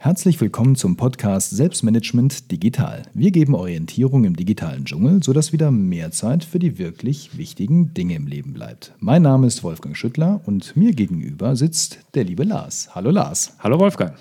Herzlich 0.00 0.40
willkommen 0.40 0.76
zum 0.76 0.96
Podcast 0.96 1.50
Selbstmanagement 1.50 2.52
Digital. 2.52 3.02
Wir 3.14 3.30
geben 3.30 3.54
Orientierung 3.54 4.24
im 4.24 4.36
digitalen 4.36 4.84
Dschungel, 4.84 5.22
sodass 5.22 5.52
wieder 5.52 5.70
mehr 5.70 6.12
Zeit 6.12 6.44
für 6.44 6.58
die 6.58 6.78
wirklich 6.78 7.36
wichtigen 7.36 7.92
Dinge 7.94 8.14
im 8.14 8.26
Leben 8.26 8.54
bleibt. 8.54 8.94
Mein 9.00 9.22
Name 9.22 9.48
ist 9.48 9.64
Wolfgang 9.64 9.96
Schüttler 9.96 10.40
und 10.46 10.76
mir 10.76 10.92
gegenüber 10.92 11.56
sitzt 11.56 11.98
der 12.14 12.24
liebe 12.24 12.44
Lars. 12.44 12.94
Hallo 12.94 13.10
Lars. 13.10 13.56
Hallo 13.58 13.78
Wolfgang. 13.80 14.14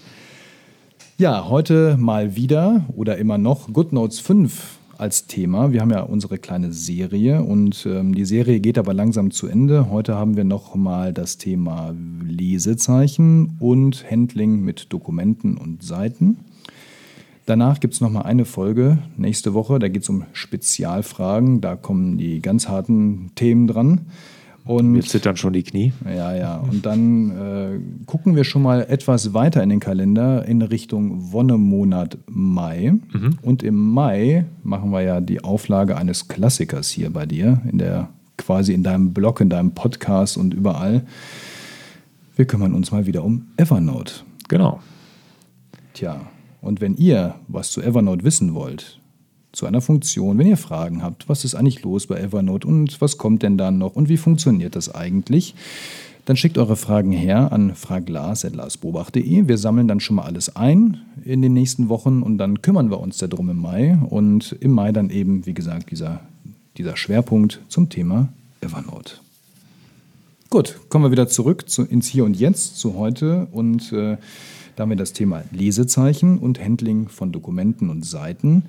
Ja, 1.19 1.49
heute 1.49 1.97
mal 1.97 2.35
wieder 2.35 2.85
oder 2.95 3.17
immer 3.17 3.39
noch 3.39 3.73
GoodNotes 3.73 4.19
5 4.19 4.77
als 4.99 5.25
Thema. 5.25 5.71
Wir 5.71 5.81
haben 5.81 5.89
ja 5.89 6.01
unsere 6.01 6.37
kleine 6.37 6.71
Serie 6.71 7.41
und 7.41 7.87
ähm, 7.89 8.13
die 8.13 8.23
Serie 8.23 8.59
geht 8.59 8.77
aber 8.77 8.93
langsam 8.93 9.31
zu 9.31 9.47
Ende. 9.47 9.89
Heute 9.89 10.13
haben 10.13 10.37
wir 10.37 10.43
noch 10.43 10.75
mal 10.75 11.13
das 11.13 11.39
Thema 11.39 11.95
Lesezeichen 12.23 13.57
und 13.59 14.05
Handling 14.07 14.61
mit 14.61 14.93
Dokumenten 14.93 15.57
und 15.57 15.81
Seiten. 15.81 16.37
Danach 17.47 17.79
gibt 17.79 17.95
es 17.95 18.01
noch 18.01 18.11
mal 18.11 18.21
eine 18.21 18.45
Folge 18.45 18.99
nächste 19.17 19.55
Woche. 19.55 19.79
Da 19.79 19.87
geht 19.87 20.03
es 20.03 20.09
um 20.09 20.25
Spezialfragen. 20.33 21.61
Da 21.61 21.75
kommen 21.75 22.19
die 22.19 22.43
ganz 22.43 22.67
harten 22.67 23.31
Themen 23.33 23.65
dran. 23.65 24.01
Und 24.67 24.91
Mir 24.91 25.03
zittern 25.03 25.37
schon 25.37 25.53
die 25.53 25.63
Knie. 25.63 25.93
Ja, 26.05 26.35
ja. 26.35 26.57
Und 26.57 26.85
dann 26.85 27.31
äh, 27.31 27.79
gucken 28.05 28.35
wir 28.35 28.43
schon 28.43 28.61
mal 28.61 28.85
etwas 28.89 29.33
weiter 29.33 29.63
in 29.63 29.69
den 29.69 29.79
Kalender 29.79 30.45
in 30.45 30.61
Richtung 30.61 31.31
Wonnemonat 31.31 32.17
Mai. 32.27 32.91
Mhm. 32.91 33.39
Und 33.41 33.63
im 33.63 33.75
Mai 33.93 34.45
machen 34.63 34.91
wir 34.91 35.01
ja 35.01 35.21
die 35.21 35.43
Auflage 35.43 35.97
eines 35.97 36.27
Klassikers 36.27 36.89
hier 36.89 37.09
bei 37.11 37.25
dir, 37.25 37.61
in 37.71 37.77
der 37.77 38.09
quasi 38.37 38.73
in 38.73 38.83
deinem 38.83 39.13
Blog, 39.13 39.41
in 39.41 39.49
deinem 39.49 39.71
Podcast 39.71 40.37
und 40.37 40.53
überall. 40.53 41.05
Wir 42.35 42.45
kümmern 42.45 42.73
uns 42.73 42.91
mal 42.91 43.05
wieder 43.07 43.23
um 43.23 43.47
Evernote. 43.57 44.13
Genau. 44.47 44.79
Tja, 45.93 46.21
und 46.61 46.81
wenn 46.81 46.95
ihr 46.95 47.35
was 47.47 47.71
zu 47.71 47.81
Evernote 47.81 48.23
wissen 48.23 48.53
wollt, 48.53 48.99
zu 49.57 49.65
einer 49.65 49.81
Funktion, 49.81 50.37
wenn 50.37 50.45
ihr 50.45 50.55
Fragen 50.55 51.01
habt, 51.01 51.27
was 51.27 51.43
ist 51.43 51.55
eigentlich 51.55 51.81
los 51.81 52.05
bei 52.05 52.19
Evernote 52.19 52.67
und 52.67 53.01
was 53.01 53.17
kommt 53.17 53.41
denn 53.41 53.57
dann 53.57 53.79
noch 53.79 53.95
und 53.95 54.07
wie 54.07 54.17
funktioniert 54.17 54.75
das 54.75 54.93
eigentlich, 54.93 55.55
dann 56.25 56.37
schickt 56.37 56.59
eure 56.59 56.75
Fragen 56.75 57.11
her 57.11 57.51
an 57.51 57.73
fraglas.larsbobach.de. 57.73 59.47
Wir 59.47 59.57
sammeln 59.57 59.87
dann 59.87 59.99
schon 59.99 60.17
mal 60.17 60.25
alles 60.25 60.55
ein 60.55 61.01
in 61.25 61.41
den 61.41 61.53
nächsten 61.53 61.89
Wochen 61.89 62.21
und 62.21 62.37
dann 62.37 62.61
kümmern 62.61 62.91
wir 62.91 62.99
uns 62.99 63.17
darum 63.17 63.49
im 63.49 63.57
Mai. 63.57 63.97
Und 64.09 64.55
im 64.59 64.71
Mai 64.71 64.91
dann 64.91 65.09
eben, 65.09 65.45
wie 65.47 65.53
gesagt, 65.55 65.89
dieser, 65.89 66.19
dieser 66.77 66.95
Schwerpunkt 66.95 67.61
zum 67.67 67.89
Thema 67.89 68.29
Evernote. 68.61 69.13
Gut, 70.49 70.79
kommen 70.89 71.05
wir 71.05 71.11
wieder 71.11 71.29
zurück 71.29 71.67
zu, 71.67 71.83
ins 71.83 72.07
Hier 72.07 72.25
und 72.25 72.37
Jetzt, 72.37 72.77
zu 72.77 72.95
heute. 72.95 73.47
Und 73.51 73.91
äh, 73.91 74.17
da 74.75 74.83
haben 74.83 74.89
wir 74.89 74.97
das 74.97 75.13
Thema 75.13 75.43
Lesezeichen 75.51 76.37
und 76.37 76.63
Handling 76.63 77.07
von 77.07 77.31
Dokumenten 77.31 77.89
und 77.89 78.05
Seiten. 78.05 78.63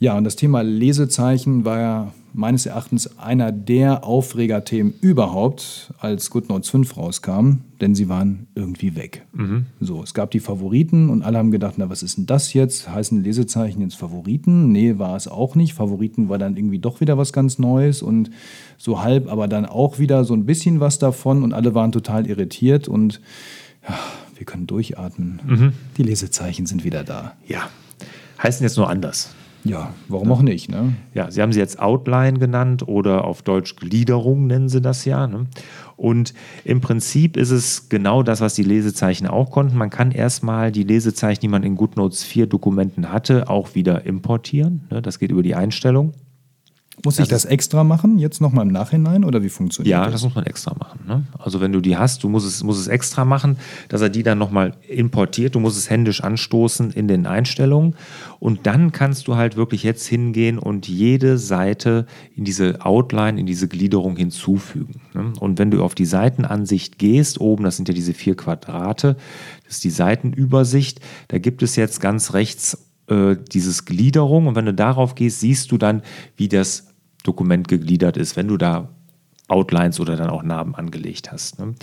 Ja, 0.00 0.16
und 0.16 0.24
das 0.24 0.36
Thema 0.36 0.62
Lesezeichen 0.62 1.64
war 1.64 1.80
ja 1.80 2.12
meines 2.32 2.66
Erachtens 2.66 3.18
einer 3.18 3.50
der 3.50 4.04
Aufregerthemen 4.04 4.94
überhaupt, 5.00 5.92
als 5.98 6.30
GoodNotes 6.30 6.70
5 6.70 6.96
rauskam, 6.96 7.62
denn 7.80 7.96
sie 7.96 8.08
waren 8.08 8.46
irgendwie 8.54 8.94
weg. 8.94 9.26
Mhm. 9.32 9.66
So, 9.80 10.02
es 10.02 10.14
gab 10.14 10.30
die 10.30 10.38
Favoriten 10.38 11.08
und 11.08 11.22
alle 11.22 11.38
haben 11.38 11.50
gedacht, 11.50 11.74
na, 11.78 11.90
was 11.90 12.04
ist 12.04 12.16
denn 12.16 12.26
das 12.26 12.52
jetzt? 12.52 12.88
Heißen 12.88 13.24
Lesezeichen 13.24 13.80
jetzt 13.80 13.96
Favoriten? 13.96 14.70
Nee, 14.70 14.98
war 14.98 15.16
es 15.16 15.26
auch 15.26 15.56
nicht. 15.56 15.74
Favoriten 15.74 16.28
war 16.28 16.38
dann 16.38 16.56
irgendwie 16.56 16.78
doch 16.78 17.00
wieder 17.00 17.18
was 17.18 17.32
ganz 17.32 17.58
Neues 17.58 18.02
und 18.02 18.30
so 18.76 19.02
halb, 19.02 19.28
aber 19.28 19.48
dann 19.48 19.66
auch 19.66 19.98
wieder 19.98 20.24
so 20.24 20.34
ein 20.34 20.46
bisschen 20.46 20.78
was 20.78 21.00
davon 21.00 21.42
und 21.42 21.52
alle 21.52 21.74
waren 21.74 21.90
total 21.90 22.26
irritiert 22.28 22.86
und 22.86 23.20
ja, 23.88 23.98
wir 24.36 24.46
können 24.46 24.68
durchatmen. 24.68 25.40
Mhm. 25.44 25.72
Die 25.96 26.04
Lesezeichen 26.04 26.66
sind 26.66 26.84
wieder 26.84 27.02
da. 27.02 27.32
Ja, 27.48 27.68
heißen 28.40 28.62
jetzt 28.62 28.76
nur 28.76 28.88
anders. 28.88 29.30
Ja, 29.64 29.92
warum 30.08 30.32
auch 30.32 30.42
nicht? 30.42 30.70
Ne? 30.70 30.94
Ja, 31.14 31.30
Sie 31.30 31.42
haben 31.42 31.52
sie 31.52 31.58
jetzt 31.58 31.80
Outline 31.80 32.38
genannt 32.38 32.86
oder 32.86 33.24
auf 33.24 33.42
Deutsch 33.42 33.76
Gliederung 33.76 34.46
nennen 34.46 34.68
Sie 34.68 34.80
das 34.80 35.04
ja. 35.04 35.26
Ne? 35.26 35.46
Und 35.96 36.32
im 36.64 36.80
Prinzip 36.80 37.36
ist 37.36 37.50
es 37.50 37.88
genau 37.88 38.22
das, 38.22 38.40
was 38.40 38.54
die 38.54 38.62
Lesezeichen 38.62 39.26
auch 39.26 39.50
konnten. 39.50 39.76
Man 39.76 39.90
kann 39.90 40.12
erstmal 40.12 40.70
die 40.70 40.84
Lesezeichen, 40.84 41.40
die 41.40 41.48
man 41.48 41.64
in 41.64 41.74
GoodNotes 41.74 42.22
4 42.22 42.46
Dokumenten 42.46 43.10
hatte, 43.10 43.50
auch 43.50 43.74
wieder 43.74 44.06
importieren. 44.06 44.86
Ne? 44.90 45.02
Das 45.02 45.18
geht 45.18 45.32
über 45.32 45.42
die 45.42 45.54
Einstellung. 45.54 46.14
Muss 47.04 47.16
das 47.16 47.26
ich 47.26 47.30
das 47.30 47.44
extra 47.44 47.84
machen, 47.84 48.18
jetzt 48.18 48.40
nochmal 48.40 48.66
im 48.66 48.72
Nachhinein 48.72 49.24
oder 49.24 49.42
wie 49.42 49.48
funktioniert 49.48 49.90
ja, 49.90 49.98
das? 49.98 50.06
Ja, 50.06 50.12
das 50.12 50.22
muss 50.24 50.34
man 50.34 50.46
extra 50.46 50.74
machen. 50.74 51.00
Ne? 51.06 51.24
Also 51.38 51.60
wenn 51.60 51.72
du 51.72 51.80
die 51.80 51.96
hast, 51.96 52.24
du 52.24 52.28
musst 52.28 52.46
es, 52.46 52.64
musst 52.64 52.80
es 52.80 52.88
extra 52.88 53.24
machen, 53.24 53.56
dass 53.88 54.00
er 54.00 54.08
die 54.08 54.22
dann 54.22 54.38
nochmal 54.38 54.74
importiert. 54.88 55.54
Du 55.54 55.60
musst 55.60 55.78
es 55.78 55.88
händisch 55.90 56.22
anstoßen 56.22 56.90
in 56.90 57.06
den 57.06 57.26
Einstellungen 57.26 57.94
und 58.40 58.66
dann 58.66 58.92
kannst 58.92 59.28
du 59.28 59.36
halt 59.36 59.56
wirklich 59.56 59.82
jetzt 59.82 60.06
hingehen 60.06 60.58
und 60.58 60.88
jede 60.88 61.38
Seite 61.38 62.06
in 62.34 62.44
diese 62.44 62.84
Outline, 62.84 63.38
in 63.38 63.46
diese 63.46 63.68
Gliederung 63.68 64.16
hinzufügen. 64.16 65.00
Ne? 65.14 65.32
Und 65.38 65.58
wenn 65.58 65.70
du 65.70 65.82
auf 65.82 65.94
die 65.94 66.06
Seitenansicht 66.06 66.98
gehst, 66.98 67.40
oben, 67.40 67.64
das 67.64 67.76
sind 67.76 67.88
ja 67.88 67.94
diese 67.94 68.14
vier 68.14 68.36
Quadrate, 68.36 69.16
das 69.64 69.76
ist 69.76 69.84
die 69.84 69.90
Seitenübersicht, 69.90 71.00
da 71.28 71.38
gibt 71.38 71.62
es 71.62 71.76
jetzt 71.76 72.00
ganz 72.00 72.34
rechts 72.34 72.87
äh, 73.08 73.36
dieses 73.52 73.84
Gliederung 73.84 74.46
und 74.46 74.54
wenn 74.54 74.66
du 74.66 74.74
darauf 74.74 75.14
gehst, 75.14 75.40
siehst 75.40 75.72
du 75.72 75.78
dann, 75.78 76.02
wie 76.36 76.48
das 76.48 76.88
Dokument 77.24 77.68
gegliedert 77.68 78.16
ist, 78.16 78.36
wenn 78.36 78.48
du 78.48 78.56
da 78.56 78.88
Outlines 79.48 79.98
oder 79.98 80.16
dann 80.16 80.30
auch 80.30 80.42
Namen 80.42 80.74
angelegt 80.74 81.32
hast. 81.32 81.58
Ne? 81.58 81.74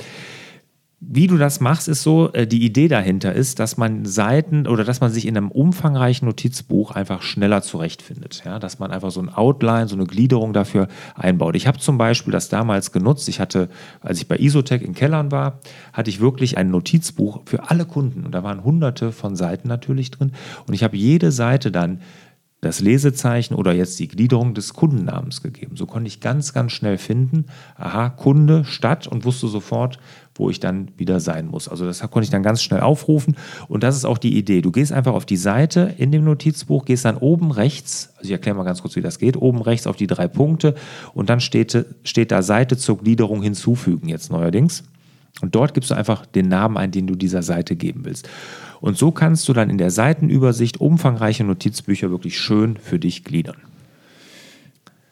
Wie 1.01 1.28
du 1.28 1.38
das 1.38 1.59
machst, 1.59 1.89
ist 1.89 2.03
so, 2.03 2.31
äh, 2.31 2.47
die 2.47 2.63
Idee 2.63 2.88
dahinter 2.88 3.33
ist, 3.33 3.59
dass 3.59 3.75
man 3.75 4.06
Seiten 4.06 4.66
oder 4.66 4.85
dass 4.85 5.01
man 5.01 5.11
sich 5.11 5.28
in 5.28 5.35
einem 5.35 5.51
umfangreichen 5.51 6.25
Notizbuch 6.25 6.91
einfach 6.91 7.22
schneller 7.22 7.61
zurechtfindet. 7.61 8.43
Ja, 8.46 8.59
dass 8.59 8.79
man 8.79 8.91
einfach 8.91 9.11
so 9.11 9.22
ein 9.22 9.29
Outline, 9.29 9.87
so 9.87 9.96
eine 9.96 10.05
Gliederung 10.05 10.53
dafür 10.53 10.87
einbaut. 11.14 11.55
Ich 11.58 11.67
habe 11.67 11.79
zum 11.79 11.97
Beispiel 11.97 12.31
das 12.31 12.47
damals 12.47 12.93
genutzt. 12.93 13.28
Ich 13.28 13.41
hatte, 13.41 13.69
als 13.99 14.19
ich 14.19 14.28
bei 14.28 14.37
Isotech 14.37 14.81
in 14.81 14.93
Kellern 14.93 15.31
war, 15.31 15.59
hatte 15.91 16.09
ich 16.09 16.22
wirklich 16.22 16.58
ein 16.58 16.72
Notizbuch 16.72 17.41
für 17.46 17.69
alle 17.69 17.85
Kunden. 17.85 18.25
Und 18.25 18.31
da 18.31 18.43
waren 18.43 18.64
hunderte 18.64 19.11
von 19.11 19.35
Seiten 19.35 19.67
natürlich 19.67 20.11
drin. 20.11 20.31
Und 20.66 20.73
ich 20.73 20.84
habe 20.84 20.96
jede 20.96 21.31
Seite 21.31 21.72
dann 21.72 21.99
das 22.61 22.79
Lesezeichen 22.79 23.53
oder 23.53 23.73
jetzt 23.73 23.99
die 23.99 24.07
Gliederung 24.07 24.53
des 24.53 24.73
Kundennamens 24.73 25.43
gegeben. 25.43 25.75
So 25.75 25.85
konnte 25.85 26.07
ich 26.07 26.19
ganz, 26.19 26.52
ganz 26.53 26.72
schnell 26.72 26.97
finden, 26.97 27.46
aha, 27.75 28.09
Kunde, 28.09 28.66
Stadt 28.66 29.07
und 29.07 29.23
wusste 29.23 29.47
sofort, 29.47 29.99
wo 30.34 30.49
ich 30.49 30.59
dann 30.59 30.90
wieder 30.97 31.19
sein 31.19 31.47
muss. 31.47 31.69
Also 31.69 31.85
das 31.85 31.99
konnte 31.99 32.23
ich 32.23 32.29
dann 32.29 32.43
ganz 32.43 32.63
schnell 32.63 32.81
aufrufen 32.81 33.35
und 33.67 33.84
das 33.84 33.96
ist 33.96 34.05
auch 34.05 34.17
die 34.17 34.37
Idee. 34.37 34.61
Du 34.61 34.72
gehst 34.72 34.91
einfach 34.91 35.13
auf 35.13 35.25
die 35.25 35.37
Seite 35.37 35.93
in 35.97 36.11
dem 36.11 36.23
Notizbuch, 36.23 36.85
gehst 36.85 37.05
dann 37.05 37.17
oben 37.17 37.52
rechts, 37.52 38.09
also 38.16 38.25
ich 38.25 38.31
erkläre 38.31 38.57
mal 38.57 38.63
ganz 38.63 38.81
kurz, 38.81 38.96
wie 38.96 39.02
das 39.02 39.19
geht, 39.19 39.37
oben 39.37 39.61
rechts 39.61 39.85
auf 39.85 39.96
die 39.96 40.07
drei 40.07 40.28
Punkte 40.28 40.75
und 41.13 41.29
dann 41.29 41.41
steht, 41.41 41.85
steht 42.03 42.31
da 42.31 42.41
Seite 42.41 42.78
zur 42.78 42.97
Gliederung 42.97 43.43
hinzufügen 43.43 44.09
jetzt 44.09 44.31
neuerdings. 44.31 44.84
Und 45.41 45.55
dort 45.55 45.73
gibst 45.73 45.91
du 45.91 45.96
einfach 45.96 46.26
den 46.26 46.47
Namen 46.47 46.78
ein, 46.78 46.91
den 46.91 47.08
du 47.08 47.16
dieser 47.16 47.43
Seite 47.43 47.76
geben 47.76 48.05
willst. 48.05 48.29
Und 48.82 48.97
so 48.97 49.11
kannst 49.11 49.47
du 49.49 49.53
dann 49.53 49.70
in 49.70 49.78
der 49.78 49.91
Seitenübersicht 49.91 50.79
umfangreiche 50.79 51.43
Notizbücher 51.43 52.09
wirklich 52.09 52.40
schön 52.40 52.78
für 52.78 52.99
dich 52.99 53.23
gliedern. 53.23 53.58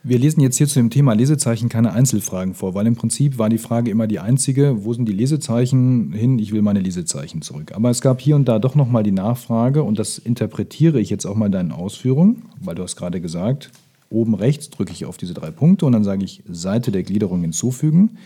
Wir 0.05 0.19
lesen 0.19 0.41
jetzt 0.41 0.57
hier 0.57 0.67
zu 0.67 0.79
dem 0.79 0.89
Thema 0.89 1.13
Lesezeichen 1.13 1.69
keine 1.69 1.93
Einzelfragen 1.93 2.55
vor, 2.55 2.75
weil 2.75 2.85
im 2.87 2.95
Prinzip 2.95 3.37
war 3.37 3.47
die 3.47 3.57
Frage 3.57 3.89
immer 3.89 4.05
die 4.05 4.19
einzige, 4.19 4.83
wo 4.83 4.93
sind 4.93 5.07
die 5.07 5.13
Lesezeichen 5.13 6.11
hin? 6.11 6.39
Ich 6.39 6.51
will 6.51 6.61
meine 6.61 6.81
Lesezeichen 6.81 7.41
zurück. 7.41 7.71
Aber 7.73 7.89
es 7.89 8.01
gab 8.01 8.19
hier 8.19 8.35
und 8.35 8.45
da 8.45 8.59
doch 8.59 8.75
nochmal 8.75 9.03
die 9.03 9.13
Nachfrage 9.13 9.81
und 9.81 9.97
das 9.97 10.17
interpretiere 10.17 10.99
ich 10.99 11.09
jetzt 11.09 11.25
auch 11.25 11.35
mal 11.35 11.45
in 11.45 11.53
deinen 11.53 11.71
Ausführungen, 11.71 12.43
weil 12.59 12.75
du 12.75 12.83
hast 12.83 12.97
gerade 12.97 13.21
gesagt, 13.21 13.71
oben 14.09 14.35
rechts 14.35 14.69
drücke 14.69 14.91
ich 14.91 15.05
auf 15.05 15.15
diese 15.15 15.33
drei 15.33 15.51
Punkte 15.51 15.85
und 15.85 15.93
dann 15.93 16.03
sage 16.03 16.25
ich 16.25 16.43
Seite 16.49 16.91
der 16.91 17.03
Gliederung 17.03 17.39
hinzufügen. 17.39 18.17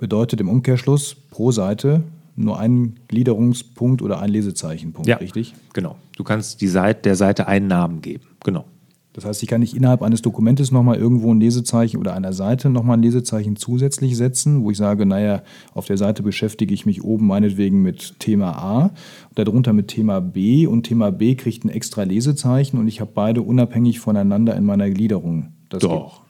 Bedeutet 0.00 0.40
im 0.40 0.48
Umkehrschluss 0.48 1.14
pro 1.14 1.52
Seite 1.52 2.02
nur 2.34 2.58
einen 2.58 2.96
Gliederungspunkt 3.08 4.00
oder 4.02 4.20
ein 4.20 4.30
Lesezeichenpunkt, 4.30 5.06
Ja. 5.08 5.16
richtig? 5.18 5.54
Genau. 5.74 5.96
Du 6.16 6.24
kannst 6.24 6.60
die 6.62 6.68
Seite, 6.68 7.02
der 7.02 7.16
Seite 7.16 7.46
einen 7.46 7.68
Namen 7.68 8.00
geben. 8.00 8.24
Genau. 8.42 8.64
Das 9.12 9.24
heißt, 9.24 9.42
ich 9.42 9.48
kann 9.48 9.60
nicht 9.60 9.74
innerhalb 9.76 10.02
eines 10.02 10.22
Dokumentes 10.22 10.70
nochmal 10.70 10.96
irgendwo 10.96 11.34
ein 11.34 11.40
Lesezeichen 11.40 11.98
oder 11.98 12.14
einer 12.14 12.32
Seite 12.32 12.70
nochmal 12.70 12.96
ein 12.96 13.02
Lesezeichen 13.02 13.56
zusätzlich 13.56 14.16
setzen, 14.16 14.62
wo 14.62 14.70
ich 14.70 14.76
sage, 14.78 15.04
naja, 15.04 15.42
auf 15.74 15.86
der 15.86 15.98
Seite 15.98 16.22
beschäftige 16.22 16.72
ich 16.72 16.86
mich 16.86 17.02
oben 17.02 17.26
meinetwegen 17.26 17.82
mit 17.82 18.20
Thema 18.20 18.52
A 18.56 18.82
und 18.84 18.92
darunter 19.38 19.72
mit 19.72 19.88
Thema 19.88 20.20
B 20.20 20.66
und 20.66 20.84
Thema 20.84 21.10
B 21.10 21.34
kriegt 21.34 21.64
ein 21.64 21.70
extra 21.70 22.04
Lesezeichen 22.04 22.78
und 22.78 22.86
ich 22.86 23.00
habe 23.00 23.10
beide 23.12 23.42
unabhängig 23.42 23.98
voneinander 23.98 24.54
in 24.56 24.64
meiner 24.64 24.88
Gliederung. 24.88 25.52
Das 25.68 25.82
Doch. 25.82 26.22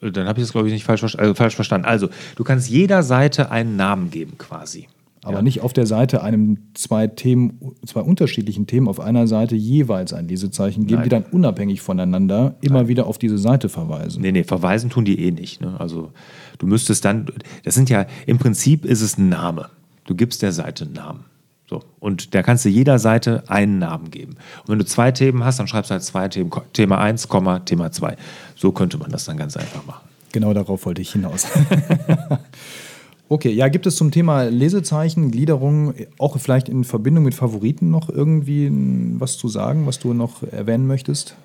Dann 0.00 0.26
habe 0.26 0.40
ich 0.40 0.44
das, 0.44 0.52
glaube 0.52 0.68
ich, 0.68 0.72
nicht 0.72 0.84
falsch, 0.84 1.02
also 1.02 1.34
falsch 1.34 1.54
verstanden. 1.54 1.86
Also, 1.86 2.08
du 2.36 2.44
kannst 2.44 2.70
jeder 2.70 3.02
Seite 3.02 3.50
einen 3.50 3.76
Namen 3.76 4.10
geben, 4.10 4.38
quasi. 4.38 4.88
aber 5.22 5.42
nicht 5.42 5.60
auf 5.60 5.74
der 5.74 5.86
Seite 5.86 6.22
einem 6.22 6.58
zwei 6.72 7.06
Themen, 7.06 7.74
zwei 7.84 8.00
unterschiedlichen 8.00 8.66
Themen 8.66 8.88
auf 8.88 8.98
einer 8.98 9.26
Seite 9.26 9.56
jeweils 9.56 10.14
ein 10.14 10.28
Lesezeichen 10.28 10.86
geben, 10.86 11.00
Nein. 11.00 11.04
die 11.04 11.10
dann 11.10 11.24
unabhängig 11.30 11.82
voneinander 11.82 12.56
immer 12.62 12.88
wieder 12.88 13.06
auf 13.06 13.18
diese 13.18 13.36
Seite 13.36 13.68
verweisen. 13.68 14.22
Nee, 14.22 14.32
nee, 14.32 14.44
verweisen 14.44 14.88
tun 14.88 15.04
die 15.04 15.20
eh 15.22 15.30
nicht. 15.30 15.60
Ne? 15.60 15.78
Also, 15.78 16.12
du 16.58 16.66
müsstest 16.66 17.04
dann, 17.04 17.26
das 17.64 17.74
sind 17.74 17.90
ja, 17.90 18.06
im 18.26 18.38
Prinzip 18.38 18.86
ist 18.86 19.02
es 19.02 19.18
ein 19.18 19.28
Name. 19.28 19.68
Du 20.04 20.14
gibst 20.14 20.40
der 20.40 20.52
Seite 20.52 20.86
einen 20.86 20.94
Namen. 20.94 21.24
So. 21.70 21.84
Und 22.00 22.34
da 22.34 22.42
kannst 22.42 22.64
du 22.64 22.68
jeder 22.68 22.98
Seite 22.98 23.44
einen 23.46 23.78
Namen 23.78 24.10
geben. 24.10 24.32
Und 24.62 24.70
wenn 24.70 24.78
du 24.80 24.84
zwei 24.84 25.12
Themen 25.12 25.44
hast, 25.44 25.60
dann 25.60 25.68
schreibst 25.68 25.90
du 25.90 25.92
halt 25.92 26.02
zwei 26.02 26.26
Themen, 26.26 26.50
Thema 26.72 26.98
1, 26.98 27.28
Komma, 27.28 27.60
Thema 27.60 27.92
2. 27.92 28.16
So 28.56 28.72
könnte 28.72 28.98
man 28.98 29.12
das 29.12 29.24
dann 29.24 29.36
ganz 29.36 29.56
einfach 29.56 29.86
machen. 29.86 30.02
Genau 30.32 30.52
darauf 30.52 30.84
wollte 30.84 31.00
ich 31.00 31.12
hinaus. 31.12 31.46
okay, 33.28 33.52
ja, 33.52 33.68
gibt 33.68 33.86
es 33.86 33.94
zum 33.94 34.10
Thema 34.10 34.42
Lesezeichen, 34.42 35.30
Gliederung, 35.30 35.94
auch 36.18 36.36
vielleicht 36.40 36.68
in 36.68 36.82
Verbindung 36.82 37.22
mit 37.22 37.34
Favoriten 37.34 37.92
noch 37.92 38.08
irgendwie 38.08 38.68
was 39.20 39.38
zu 39.38 39.46
sagen, 39.46 39.86
was 39.86 40.00
du 40.00 40.12
noch 40.12 40.42
erwähnen 40.42 40.88
möchtest? 40.88 41.36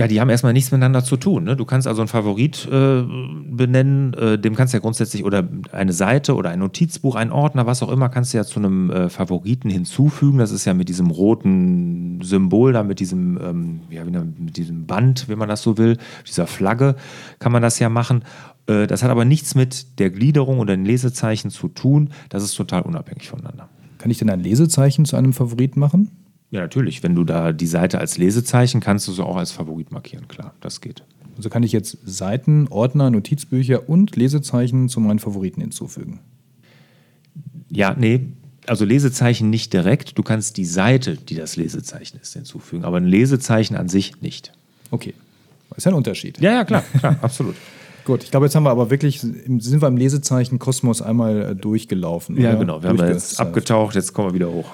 Ja, 0.00 0.06
die 0.06 0.20
haben 0.20 0.30
erstmal 0.30 0.52
nichts 0.52 0.70
miteinander 0.70 1.02
zu 1.02 1.16
tun. 1.16 1.42
Ne? 1.42 1.56
Du 1.56 1.64
kannst 1.64 1.88
also 1.88 2.02
einen 2.02 2.08
Favorit 2.08 2.68
äh, 2.70 3.02
benennen, 3.02 4.14
äh, 4.14 4.38
dem 4.38 4.54
kannst 4.54 4.72
du 4.72 4.76
ja 4.76 4.80
grundsätzlich, 4.80 5.24
oder 5.24 5.48
eine 5.72 5.92
Seite 5.92 6.36
oder 6.36 6.50
ein 6.50 6.60
Notizbuch, 6.60 7.16
ein 7.16 7.32
Ordner, 7.32 7.66
was 7.66 7.82
auch 7.82 7.90
immer, 7.90 8.08
kannst 8.08 8.32
du 8.32 8.38
ja 8.38 8.44
zu 8.44 8.60
einem 8.60 8.90
äh, 8.90 9.08
Favoriten 9.08 9.68
hinzufügen. 9.70 10.38
Das 10.38 10.52
ist 10.52 10.66
ja 10.66 10.74
mit 10.74 10.88
diesem 10.88 11.10
roten 11.10 12.20
Symbol, 12.22 12.72
da 12.72 12.84
mit 12.84 13.00
diesem, 13.00 13.40
ähm, 13.42 13.80
ja, 13.90 14.04
mit 14.04 14.56
diesem 14.56 14.86
Band, 14.86 15.28
wenn 15.28 15.38
man 15.38 15.48
das 15.48 15.62
so 15.62 15.78
will, 15.78 15.96
dieser 16.24 16.46
Flagge, 16.46 16.94
kann 17.40 17.50
man 17.50 17.62
das 17.62 17.80
ja 17.80 17.88
machen. 17.88 18.22
Äh, 18.68 18.86
das 18.86 19.02
hat 19.02 19.10
aber 19.10 19.24
nichts 19.24 19.56
mit 19.56 19.98
der 19.98 20.10
Gliederung 20.10 20.60
oder 20.60 20.76
den 20.76 20.84
Lesezeichen 20.84 21.50
zu 21.50 21.66
tun. 21.66 22.10
Das 22.28 22.44
ist 22.44 22.54
total 22.54 22.82
unabhängig 22.82 23.28
voneinander. 23.28 23.68
Kann 23.98 24.12
ich 24.12 24.18
denn 24.18 24.30
ein 24.30 24.40
Lesezeichen 24.44 25.06
zu 25.06 25.16
einem 25.16 25.32
Favorit 25.32 25.76
machen? 25.76 26.27
Ja, 26.50 26.60
natürlich. 26.62 27.02
Wenn 27.02 27.14
du 27.14 27.24
da 27.24 27.52
die 27.52 27.66
Seite 27.66 27.98
als 27.98 28.16
Lesezeichen, 28.18 28.80
kannst 28.80 29.06
du 29.08 29.12
sie 29.12 29.24
auch 29.24 29.36
als 29.36 29.52
Favorit 29.52 29.92
markieren. 29.92 30.28
Klar, 30.28 30.54
das 30.60 30.80
geht. 30.80 31.02
Also 31.36 31.50
kann 31.50 31.62
ich 31.62 31.72
jetzt 31.72 31.98
Seiten, 32.04 32.66
Ordner, 32.68 33.10
Notizbücher 33.10 33.88
und 33.88 34.16
Lesezeichen 34.16 34.88
zu 34.88 34.98
meinen 35.00 35.18
Favoriten 35.18 35.60
hinzufügen. 35.60 36.20
Ja, 37.70 37.94
nee, 37.98 38.28
also 38.66 38.84
Lesezeichen 38.84 39.50
nicht 39.50 39.72
direkt. 39.72 40.18
Du 40.18 40.22
kannst 40.22 40.56
die 40.56 40.64
Seite, 40.64 41.16
die 41.16 41.34
das 41.36 41.56
Lesezeichen 41.56 42.18
ist, 42.20 42.32
hinzufügen, 42.32 42.84
aber 42.84 42.96
ein 42.96 43.06
Lesezeichen 43.06 43.76
an 43.76 43.88
sich 43.88 44.20
nicht. 44.20 44.52
Okay, 44.90 45.14
ist 45.76 45.84
ja 45.84 45.92
ein 45.92 45.94
Unterschied. 45.96 46.40
Ja, 46.40 46.52
ja, 46.52 46.64
klar, 46.64 46.82
klar, 46.98 47.16
absolut. 47.22 47.54
Gut, 48.04 48.24
ich 48.24 48.30
glaube, 48.30 48.46
jetzt 48.46 48.54
haben 48.56 48.62
wir 48.64 48.70
aber 48.70 48.90
wirklich, 48.90 49.22
im- 49.22 49.60
sind 49.60 49.82
wir 49.82 49.88
im 49.88 49.98
Lesezeichen 49.98 50.58
Kosmos 50.58 51.02
einmal 51.02 51.42
äh, 51.50 51.54
durchgelaufen. 51.54 52.36
Ja, 52.40 52.50
oder? 52.50 52.58
genau. 52.58 52.82
Wir 52.82 52.88
haben 52.88 52.98
jetzt 53.06 53.38
abgetaucht, 53.38 53.94
jetzt 53.94 54.14
kommen 54.14 54.30
wir 54.30 54.34
wieder 54.34 54.50
hoch. 54.50 54.70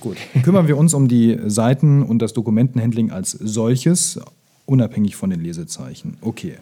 Gut. 0.00 0.16
Kümmern 0.42 0.68
wir 0.68 0.76
uns 0.76 0.94
um 0.94 1.08
die 1.08 1.38
Seiten 1.46 2.02
und 2.02 2.20
das 2.20 2.32
Dokumentenhandling 2.32 3.10
als 3.10 3.32
solches, 3.32 4.18
unabhängig 4.66 5.16
von 5.16 5.30
den 5.30 5.40
Lesezeichen. 5.40 6.16
Okay. 6.20 6.54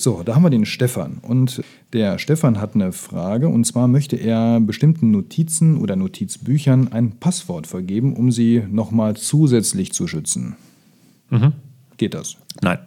So, 0.00 0.22
da 0.22 0.36
haben 0.36 0.42
wir 0.42 0.50
den 0.50 0.64
Stefan. 0.64 1.18
Und 1.22 1.62
der 1.92 2.18
Stefan 2.18 2.60
hat 2.60 2.76
eine 2.76 2.92
Frage. 2.92 3.48
Und 3.48 3.64
zwar 3.64 3.88
möchte 3.88 4.14
er 4.14 4.60
bestimmten 4.60 5.10
Notizen 5.10 5.76
oder 5.78 5.96
Notizbüchern 5.96 6.92
ein 6.92 7.18
Passwort 7.18 7.66
vergeben, 7.66 8.14
um 8.14 8.30
sie 8.30 8.62
nochmal 8.70 9.16
zusätzlich 9.16 9.92
zu 9.92 10.06
schützen. 10.06 10.54
Geht 11.96 12.14
das? 12.14 12.36
Nein. 12.62 12.78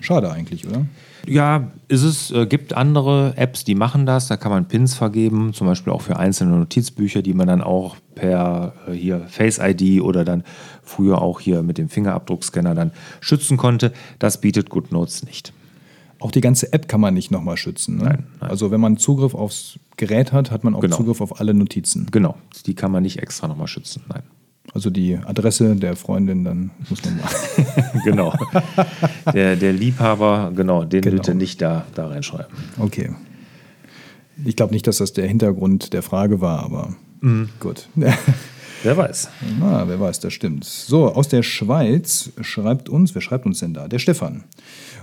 Schade 0.00 0.30
eigentlich, 0.30 0.66
oder? 0.66 0.86
Ja, 1.26 1.72
ist 1.88 2.02
es, 2.04 2.30
äh, 2.30 2.46
gibt 2.46 2.72
andere 2.72 3.36
Apps, 3.36 3.64
die 3.64 3.74
machen 3.74 4.06
das. 4.06 4.28
Da 4.28 4.36
kann 4.36 4.50
man 4.52 4.66
Pins 4.66 4.94
vergeben, 4.94 5.52
zum 5.52 5.66
Beispiel 5.66 5.92
auch 5.92 6.02
für 6.02 6.16
einzelne 6.16 6.56
Notizbücher, 6.56 7.22
die 7.22 7.34
man 7.34 7.46
dann 7.46 7.60
auch 7.60 7.96
per 8.14 8.72
äh, 8.86 8.92
hier 8.92 9.20
Face 9.28 9.58
ID 9.58 10.00
oder 10.02 10.24
dann 10.24 10.44
früher 10.82 11.20
auch 11.20 11.40
hier 11.40 11.62
mit 11.62 11.76
dem 11.76 11.88
Fingerabdruckscanner 11.88 12.74
dann 12.74 12.92
schützen 13.20 13.56
konnte. 13.56 13.92
Das 14.18 14.40
bietet 14.40 14.70
GoodNotes 14.70 15.24
nicht. 15.24 15.52
Auch 16.20 16.30
die 16.30 16.40
ganze 16.40 16.72
App 16.72 16.88
kann 16.88 17.00
man 17.00 17.14
nicht 17.14 17.30
nochmal 17.30 17.56
schützen. 17.56 17.96
Ne? 17.98 18.04
Nein, 18.04 18.26
nein. 18.40 18.50
Also 18.50 18.70
wenn 18.70 18.80
man 18.80 18.96
Zugriff 18.96 19.34
aufs 19.34 19.78
Gerät 19.96 20.32
hat, 20.32 20.50
hat 20.50 20.64
man 20.64 20.74
auch 20.74 20.80
Genau. 20.80 20.96
Zugriff 20.96 21.20
auf 21.20 21.40
alle 21.40 21.54
Notizen. 21.54 22.06
Genau, 22.10 22.36
die 22.66 22.74
kann 22.74 22.90
man 22.90 23.02
nicht 23.02 23.18
extra 23.20 23.46
nochmal 23.48 23.68
schützen. 23.68 24.02
Nein. 24.08 24.22
Also 24.74 24.90
die 24.90 25.16
Adresse 25.16 25.74
der 25.76 25.96
Freundin, 25.96 26.44
dann 26.44 26.70
muss 26.90 27.02
man 27.04 27.16
mal. 27.16 28.00
genau. 28.04 28.34
Der, 29.32 29.56
der 29.56 29.72
Liebhaber, 29.72 30.52
genau, 30.54 30.84
den 30.84 31.00
Genau. 31.00 31.16
bitte 31.16 31.34
nicht 31.34 31.60
da, 31.62 31.84
da 31.94 32.08
reinschreiben. 32.08 32.52
Okay. 32.78 33.10
Ich 34.44 34.54
glaube 34.56 34.72
nicht, 34.74 34.86
dass 34.86 34.98
das 34.98 35.12
der 35.12 35.26
Hintergrund 35.26 35.92
der 35.92 36.02
Frage 36.02 36.40
war, 36.40 36.62
aber 36.62 36.94
Mhm. 37.20 37.48
gut. 37.58 37.88
Wer 38.84 38.96
weiß. 38.96 39.28
Na, 39.58 39.88
wer 39.88 39.98
weiß, 39.98 40.20
das 40.20 40.32
stimmt. 40.32 40.64
So, 40.64 41.12
aus 41.12 41.26
der 41.26 41.42
Schweiz 41.42 42.30
schreibt 42.42 42.88
uns, 42.88 43.12
wer 43.12 43.20
schreibt 43.22 43.44
uns 43.44 43.58
denn 43.58 43.74
da? 43.74 43.88
Der 43.88 43.98
Stefan. 43.98 44.44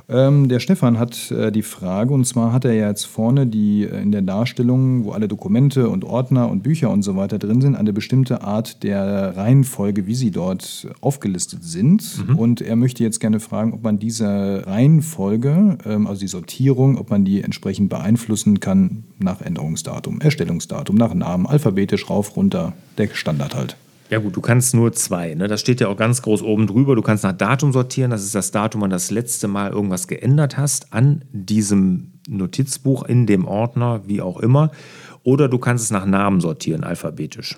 Ähm, 0.08 0.50
der 0.50 0.60
Stefan 0.60 1.00
hat 1.00 1.32
äh, 1.32 1.52
die 1.52 1.64
Frage, 1.64 2.14
und 2.14 2.26
zwar 2.26 2.54
hat 2.54 2.64
er 2.64 2.74
ja 2.74 2.88
jetzt 2.88 3.06
vorne 3.06 3.48
die 3.48 3.84
äh, 3.84 4.02
in 4.02 4.12
der 4.12 4.22
Darstellung, 4.22 5.04
wo 5.04 5.12
alle 5.12 5.28
Dokumente 5.28 5.90
und 5.90 6.04
Ordner 6.04 6.50
und 6.50 6.62
Bücher 6.62 6.92
und 6.92 7.02
so 7.02 7.16
weiter 7.16 7.40
drin 7.40 7.62
sind, 7.62 7.76
eine 7.76 7.92
bestimmte 7.92 8.42
Art 8.44 8.84
der 8.84 9.36
Reihenfolge, 9.36 10.06
wie 10.06 10.14
sie 10.14 10.30
dort 10.30 10.88
aufgelistet 11.02 11.64
sind. 11.64 12.24
Und 12.38 12.62
er 12.62 12.76
möchte 12.76 13.04
jetzt 13.04 13.20
gerne 13.20 13.40
fragen, 13.40 13.74
ob 13.74 13.84
man 13.84 13.98
diese 13.98 14.64
Reihenfolge, 14.68 15.78
ähm, 15.86 16.06
also 16.06 16.20
die 16.20 16.28
Sortierung, 16.28 16.98
ob 16.98 17.10
man 17.10 17.26
die 17.26 17.42
entsprechend 17.42 17.90
beeinflussen 17.90 18.60
kann 18.60 19.06
nach 19.18 19.42
Änderungsdatum, 19.42 20.22
Erstellungsdatum, 20.22 20.96
nach 20.96 21.14
Namen, 21.14 21.48
alphabetisch 21.48 22.10
rauf, 22.10 22.36
runter, 22.36 22.74
der 22.98 23.10
Standard 23.14 23.56
halt. 23.56 23.76
Ja 24.10 24.20
gut, 24.20 24.36
du 24.36 24.42
kannst 24.42 24.76
nur 24.76 24.94
zwei. 24.94 25.34
Ne? 25.34 25.48
Das 25.48 25.62
steht 25.62 25.82
ja 25.82 25.88
auch 25.88 25.98
ganz 25.98 26.22
groß 26.22 26.44
oben 26.44 26.68
drüber. 26.68 26.96
Du 26.96 27.02
kannst 27.02 27.24
nach 27.24 27.34
Datum 27.34 27.72
sortieren. 27.72 28.12
Das 28.12 28.24
ist 28.24 28.36
das 28.36 28.52
Datum, 28.52 28.82
wann 28.82 28.92
das 28.92 29.10
letzte 29.10 29.48
Mal 29.48 29.72
irgendwas 29.72 30.08
geändert 30.08 30.58
hast 30.58 30.94
an 30.94 31.26
diesem 31.32 32.14
Notizbuch, 32.28 33.04
in 33.04 33.26
dem 33.26 33.46
Ordner, 33.46 34.02
wie 34.06 34.22
auch 34.22 34.40
immer. 34.40 34.72
Oder 35.24 35.50
du 35.50 35.58
kannst 35.58 35.84
es 35.86 35.92
nach 35.92 36.06
Namen 36.06 36.40
sortieren, 36.40 36.84
alphabetisch. 36.84 37.58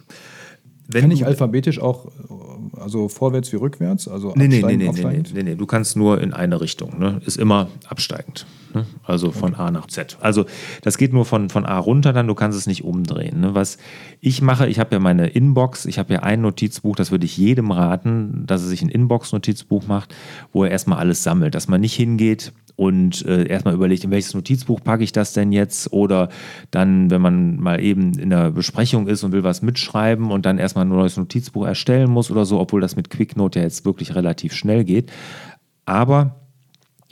Wenn 0.88 1.02
Kann 1.02 1.12
ich 1.12 1.26
alphabetisch 1.26 1.80
auch, 1.82 2.10
also 2.88 3.10
vorwärts 3.10 3.52
wie 3.52 3.58
rückwärts? 3.58 4.08
Also 4.08 4.32
Nee, 4.38 4.48
nee, 4.48 4.62
nee, 4.62 4.88
absteigend, 4.88 5.34
nee, 5.34 5.44
nee, 5.44 5.50
nee. 5.50 5.56
Du 5.56 5.66
kannst 5.66 5.98
nur 5.98 6.22
in 6.22 6.32
eine 6.32 6.62
Richtung. 6.62 6.98
Ne? 6.98 7.20
Ist 7.26 7.36
immer 7.36 7.68
absteigend. 7.86 8.46
Ne? 8.74 8.86
Also 9.04 9.34
von 9.34 9.56
A 9.56 9.72
nach 9.72 9.88
Z. 9.88 10.18
Also 10.22 10.46
das 10.84 10.98
geht 10.98 11.12
nur 11.12 11.26
von, 11.26 11.50
von 11.50 11.66
A 11.66 11.78
runter, 11.80 12.14
dann 12.14 12.28
du 12.28 12.34
kannst 12.34 12.58
es 12.58 12.66
nicht 12.66 12.86
umdrehen. 12.86 13.42
Ne? 13.42 13.56
Was 13.56 13.78
ich 14.22 14.42
mache, 14.42 14.68
ich 14.68 14.80
habe 14.80 14.96
ja 14.96 15.00
meine 15.00 15.28
Inbox, 15.28 15.86
ich 15.86 16.00
habe 16.00 16.14
ja 16.14 16.24
ein 16.24 16.40
Notizbuch, 16.40 16.96
das 16.96 17.12
würde 17.12 17.26
ich 17.26 17.36
jedem 17.36 17.72
raten, 17.72 18.46
dass 18.46 18.62
er 18.62 18.70
sich 18.70 18.82
ein 18.82 18.90
Inbox-Notizbuch 18.90 19.86
macht, 19.86 20.16
wo 20.54 20.64
er 20.64 20.72
erstmal 20.72 21.00
alles 21.00 21.24
sammelt, 21.24 21.56
dass 21.56 21.68
man 21.68 21.82
nicht 21.82 21.96
hingeht 21.96 22.54
und 22.78 23.26
äh, 23.26 23.48
erstmal 23.48 23.74
überlegt, 23.74 24.04
in 24.04 24.12
welches 24.12 24.36
Notizbuch 24.36 24.82
packe 24.84 25.04
ich 25.04 25.12
das 25.12 25.34
denn 25.34 25.52
jetzt? 25.52 25.92
Oder 25.92 26.30
dann, 26.70 27.10
wenn 27.10 27.22
man 27.22 27.60
mal 27.60 27.84
eben 27.84 28.14
in 28.14 28.30
der 28.30 28.52
Besprechung 28.52 29.08
ist 29.08 29.24
und 29.24 29.32
will 29.32 29.44
was 29.44 29.64
mitschreiben 29.64 30.32
und 30.32 30.46
dann 30.46 30.60
erstmal 30.60 30.86
ein 30.86 30.90
neues 30.90 31.18
Notizbuch 31.18 31.66
erstellen 31.66 32.10
muss 32.10 32.30
oder 32.30 32.46
so, 32.46 32.60
obwohl 32.60 32.80
das 32.80 32.96
mit 32.96 33.10
QuickNote 33.10 33.60
ja 33.60 33.66
jetzt 33.66 33.84
wirklich 33.84 34.14
relativ 34.14 34.54
schnell 34.54 34.86
geht. 34.86 35.12
Aber 35.86 36.36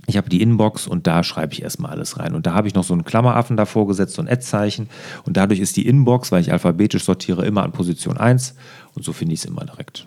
ich 0.06 0.18
habe 0.18 0.30
die 0.30 0.44
Inbox 0.44 0.86
und 0.86 1.08
da 1.08 1.24
schreibe 1.24 1.54
ich 1.54 1.64
erstmal 1.64 1.90
alles 1.90 2.20
rein. 2.20 2.36
Und 2.36 2.46
da 2.46 2.54
habe 2.54 2.68
ich 2.68 2.76
noch 2.76 2.84
so 2.84 2.94
einen 2.94 3.04
Klammeraffen 3.04 3.58
davor 3.58 3.88
gesetzt, 3.88 4.14
so 4.14 4.22
ein 4.22 4.30
Ad-Zeichen. 4.30 4.88
Und 5.26 5.36
dadurch 5.36 5.60
ist 5.60 5.78
die 5.78 5.88
Inbox, 5.88 6.32
weil 6.32 6.42
ich 6.42 6.52
alphabetisch 6.52 7.06
sortiere, 7.06 7.44
immer 7.44 7.64
an 7.64 7.72
Position 7.72 8.18
1. 8.18 8.56
Und 8.94 9.04
so 9.04 9.14
finde 9.14 9.34
ich 9.34 9.40
es 9.40 9.46
immer 9.46 9.66
direkt. 9.66 10.06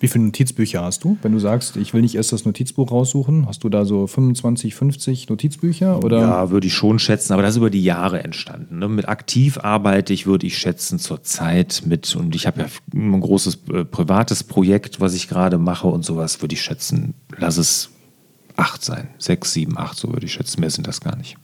Wie 0.00 0.08
viele 0.08 0.24
Notizbücher 0.24 0.82
hast 0.82 1.02
du? 1.02 1.18
Wenn 1.22 1.32
du 1.32 1.38
sagst, 1.38 1.76
ich 1.76 1.92
will 1.92 2.02
nicht 2.02 2.14
erst 2.14 2.32
das 2.32 2.44
Notizbuch 2.44 2.90
raussuchen, 2.90 3.46
hast 3.46 3.64
du 3.64 3.68
da 3.68 3.84
so 3.84 4.06
25, 4.06 4.74
50 4.74 5.28
Notizbücher? 5.28 6.04
Oder? 6.04 6.20
Ja, 6.20 6.50
würde 6.50 6.68
ich 6.68 6.74
schon 6.74 6.98
schätzen, 6.98 7.32
aber 7.32 7.42
das 7.42 7.52
ist 7.52 7.56
über 7.56 7.70
die 7.70 7.82
Jahre 7.82 8.22
entstanden. 8.22 8.78
Ne? 8.78 8.88
Mit 8.88 9.08
aktiv 9.08 9.58
arbeite 9.58 10.12
ich, 10.12 10.26
würde 10.26 10.46
ich 10.46 10.58
schätzen, 10.58 10.98
zur 10.98 11.22
Zeit 11.22 11.82
mit, 11.84 12.14
und 12.14 12.36
ich 12.36 12.46
habe 12.46 12.60
ja 12.60 12.66
ein 12.94 13.20
großes 13.20 13.58
äh, 13.72 13.84
privates 13.84 14.44
Projekt, 14.44 15.00
was 15.00 15.14
ich 15.14 15.28
gerade 15.28 15.58
mache 15.58 15.88
und 15.88 16.04
sowas, 16.04 16.40
würde 16.42 16.54
ich 16.54 16.62
schätzen, 16.62 17.14
lass 17.36 17.56
es 17.56 17.90
acht 18.56 18.84
sein. 18.84 19.08
Sechs, 19.18 19.52
sieben, 19.52 19.78
acht, 19.78 19.96
so 19.96 20.12
würde 20.12 20.26
ich 20.26 20.32
schätzen. 20.32 20.60
Mehr 20.60 20.70
sind 20.70 20.86
das 20.86 21.00
gar 21.00 21.16
nicht 21.16 21.36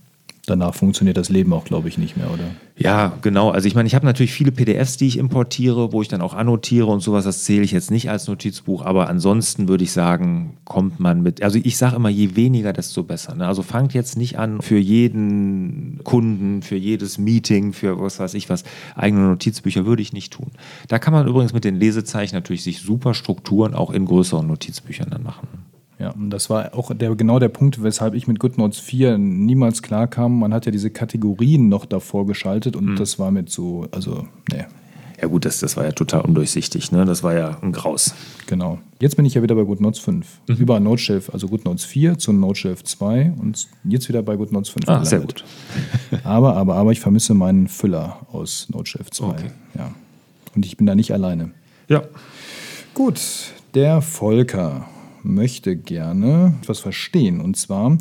danach 0.47 0.75
funktioniert 0.75 1.17
das 1.17 1.29
Leben 1.29 1.53
auch, 1.53 1.65
glaube 1.65 1.89
ich, 1.89 1.99
nicht 1.99 2.17
mehr, 2.17 2.31
oder? 2.33 2.45
Ja, 2.77 3.13
genau. 3.23 3.51
Also 3.51 3.69
ich 3.69 3.75
meine, 3.75 3.87
ich 3.87 3.95
habe 3.95 4.05
natürlich 4.05 4.33
viele 4.33 4.51
PDFs, 4.51 4.97
die 4.97 5.07
ich 5.07 5.19
importiere, 5.19 5.93
wo 5.93 6.03
ich 6.03 6.09
dann 6.09 6.21
auch 6.21 6.35
annotiere 6.35 6.87
und 6.87 7.01
sowas. 7.01 7.25
Das 7.25 7.45
zähle 7.45 7.63
ich 7.63 7.73
jetzt 7.73 7.91
nicht 7.91 8.11
als 8.11 8.27
Notizbuch, 8.27 8.85
aber 8.85 9.09
ansonsten 9.09 9.69
würde 9.69 9.85
ich 9.85 9.93
sagen, 9.93 10.57
kommt 10.65 10.99
man 10.99 11.23
mit. 11.23 11.43
Also 11.43 11.59
ich 11.63 11.77
sage 11.77 11.97
immer, 11.97 12.09
je 12.09 12.35
weniger, 12.37 12.73
desto 12.73 13.05
besser. 13.05 13.35
Ne? 13.35 13.47
Also 13.47 13.63
fangt 13.63 13.95
jetzt 13.95 14.17
nicht 14.17 14.39
an, 14.39 14.61
für 14.61 14.79
jeden 14.79 16.01
Kunden, 16.05 16.63
für 16.63 16.77
jedes 16.77 17.19
Meeting, 17.19 17.73
für 17.73 18.01
was 18.01 18.19
weiß 18.19 18.35
ich 18.35 18.51
was, 18.51 18.65
eigene 18.97 19.23
Notizbücher 19.29 19.87
würde 19.87 20.03
ich 20.03 20.13
nicht 20.13 20.33
tun. 20.33 20.51
Da 20.89 20.99
kann 20.99 21.13
man 21.13 21.29
übrigens 21.29 21.53
mit 21.53 21.65
den 21.65 21.77
Lesezeichen 21.77 22.35
natürlich 22.35 22.65
sich 22.65 22.81
super 22.81 23.15
Strukturen 23.15 23.75
auch 23.75 23.91
in 23.91 24.05
größeren 24.05 24.47
Notizbüchern 24.47 25.11
dann 25.11 25.23
machen. 25.23 25.49
Ja, 26.05 26.11
und 26.11 26.29
das 26.29 26.51
war 26.51 26.75
auch 26.75 26.95
der, 26.95 27.15
genau 27.15 27.39
der 27.39 27.49
Punkt, 27.49 27.83
weshalb 27.83 28.15
ich 28.15 28.27
mit 28.29 28.39
GoodNotes 28.39 28.79
4 28.79 29.17
niemals 29.17 29.83
klarkam. 29.83 30.39
Man 30.39 30.53
hat 30.53 30.67
ja 30.67 30.73
diese 30.73 30.91
Kategorien 30.91 31.71
noch 31.71 31.87
davor 31.87 32.27
geschaltet 32.27 32.77
und 32.77 32.85
mhm. 32.91 32.97
das 32.97 33.19
war 33.19 33.31
mit 33.31 33.49
so, 33.49 33.89
also, 33.91 34.27
ne. 34.51 34.67
Ja 35.23 35.29
gut, 35.29 35.47
das, 35.47 35.61
das 35.61 35.77
war 35.79 35.85
ja 35.85 35.93
total 35.93 36.23
undurchsichtig, 36.23 36.93
ne? 36.93 37.07
Das 37.07 37.23
war 37.23 37.33
ja 37.33 37.57
ein 37.63 37.73
Graus. 37.73 38.15
Genau. 38.47 38.81
Jetzt 39.01 39.17
bin 39.17 39.25
ich 39.25 39.33
ja 39.33 39.43
wieder 39.43 39.55
bei 39.55 39.63
GoodNotes 39.63 40.01
5. 40.01 40.27
Mhm. 40.49 40.57
Über 40.57 40.79
NoteShelf, 40.81 41.31
also 41.33 41.49
GoodNotes 41.49 41.87
4 41.87 42.19
zu 42.19 42.35
NoteShelf 42.35 42.85
2 42.85 43.33
und 43.41 43.67
jetzt 43.85 44.09
wieder 44.11 44.23
bei 44.23 44.37
GoodNotes 44.37 44.69
5. 44.71 44.89
Ah, 44.89 45.05
sehr 45.05 45.21
gut. 45.21 45.43
aber, 46.25 46.57
aber, 46.57 46.75
aber 46.75 46.93
ich 46.93 47.01
vermisse 47.01 47.33
meinen 47.33 47.69
Füller 47.69 48.27
aus 48.31 48.69
NoteShelf 48.71 49.11
2. 49.11 49.27
Okay. 49.27 49.51
Ja. 49.79 49.95
Und 50.55 50.67
ich 50.67 50.77
bin 50.77 50.85
da 50.87 50.95
nicht 50.95 51.13
alleine. 51.13 51.53
Ja. 51.89 52.03
Gut, 52.93 53.21
der 53.75 54.03
Volker 54.03 54.87
möchte 55.25 55.77
gerne 55.77 56.55
etwas 56.63 56.81
verstehen. 56.81 57.41
Und 57.41 57.57
zwar, 57.57 57.99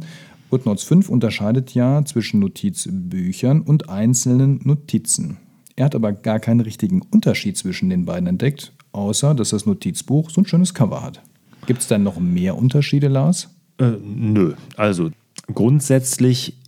GoodNotes 0.49 0.83
5 0.83 1.09
unterscheidet 1.09 1.73
ja 1.73 2.03
zwischen 2.05 2.39
Notizbüchern 2.39 3.61
und 3.61 3.89
einzelnen 3.89 4.59
Notizen. 4.63 5.37
Er 5.75 5.85
hat 5.85 5.95
aber 5.95 6.13
gar 6.13 6.39
keinen 6.39 6.59
richtigen 6.59 7.01
Unterschied 7.01 7.57
zwischen 7.57 7.89
den 7.89 8.05
beiden 8.05 8.27
entdeckt, 8.27 8.73
außer 8.91 9.33
dass 9.33 9.49
das 9.49 9.65
Notizbuch 9.65 10.29
so 10.29 10.41
ein 10.41 10.45
schönes 10.45 10.73
Cover 10.73 11.01
hat. 11.01 11.21
Gibt 11.65 11.81
es 11.81 11.87
denn 11.87 12.03
noch 12.03 12.19
mehr 12.19 12.57
Unterschiede, 12.57 13.07
Lars? 13.07 13.49
Äh, 13.79 13.93
nö. 14.03 14.53
Also 14.75 15.11
grundsätzlich 15.51 16.59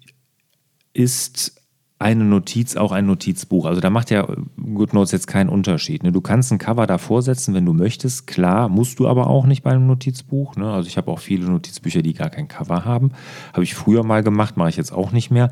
ist 0.93 1.54
eine 1.97 2.25
Notiz 2.25 2.75
auch 2.75 2.91
ein 2.91 3.05
Notizbuch. 3.05 3.65
Also 3.65 3.79
da 3.79 3.89
macht 3.89 4.11
ja 4.11 4.27
GoodNotes 4.57 5.13
jetzt 5.13 5.27
keinen 5.27 5.47
Unterschied. 5.47 6.03
Ne? 6.03 6.11
Du 6.11 6.19
kannst 6.19 6.51
ein 6.51 6.57
Cover 6.57 6.87
davor 6.87 7.21
setzen, 7.21 7.53
wenn 7.53 7.65
du 7.65 7.71
möchtest. 7.71 8.27
Klar, 8.27 8.67
musst 8.67 8.99
du 8.99 9.07
aber 9.07 9.27
auch 9.27 9.45
nicht 9.45 9.63
bei 9.63 9.71
einem 9.71 9.87
Notizbuch. 9.87 10.57
Ne? 10.57 10.69
Also 10.69 10.89
ich 10.89 10.97
habe 10.97 11.09
auch 11.09 11.19
viele 11.19 11.45
Notizbücher, 11.45 12.01
die 12.01 12.13
gar 12.13 12.29
kein 12.29 12.49
Cover 12.49 12.83
haben. 12.83 13.11
Habe 13.53 13.63
ich 13.63 13.75
früher 13.75 14.03
mal 14.03 14.23
gemacht, 14.23 14.57
mache 14.57 14.69
ich 14.69 14.75
jetzt 14.75 14.91
auch 14.91 15.13
nicht 15.13 15.31
mehr. 15.31 15.51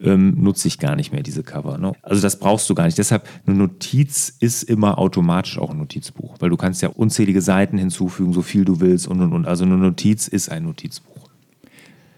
Ähm, 0.00 0.42
nutze 0.42 0.66
ich 0.66 0.80
gar 0.80 0.96
nicht 0.96 1.12
mehr 1.12 1.22
diese 1.22 1.44
Cover. 1.44 1.78
Ne? 1.78 1.92
Also 2.02 2.20
das 2.20 2.40
brauchst 2.40 2.68
du 2.68 2.74
gar 2.74 2.86
nicht. 2.86 2.98
Deshalb, 2.98 3.28
eine 3.46 3.56
Notiz 3.56 4.28
ist 4.40 4.64
immer 4.64 4.98
automatisch 4.98 5.56
auch 5.56 5.70
ein 5.70 5.78
Notizbuch, 5.78 6.34
weil 6.40 6.50
du 6.50 6.56
kannst 6.56 6.82
ja 6.82 6.88
unzählige 6.88 7.40
Seiten 7.40 7.78
hinzufügen, 7.78 8.32
so 8.32 8.42
viel 8.42 8.64
du 8.64 8.80
willst 8.80 9.06
und 9.06 9.20
und 9.20 9.32
und. 9.32 9.46
Also 9.46 9.64
eine 9.64 9.76
Notiz 9.76 10.26
ist 10.26 10.50
ein 10.50 10.64
Notizbuch. 10.64 11.30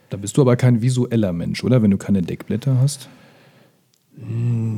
Da 0.08 0.16
bist 0.16 0.38
du 0.38 0.40
aber 0.40 0.56
kein 0.56 0.80
visueller 0.80 1.34
Mensch, 1.34 1.62
oder? 1.62 1.82
Wenn 1.82 1.90
du 1.90 1.98
keine 1.98 2.22
Deckblätter 2.22 2.80
hast? 2.80 3.10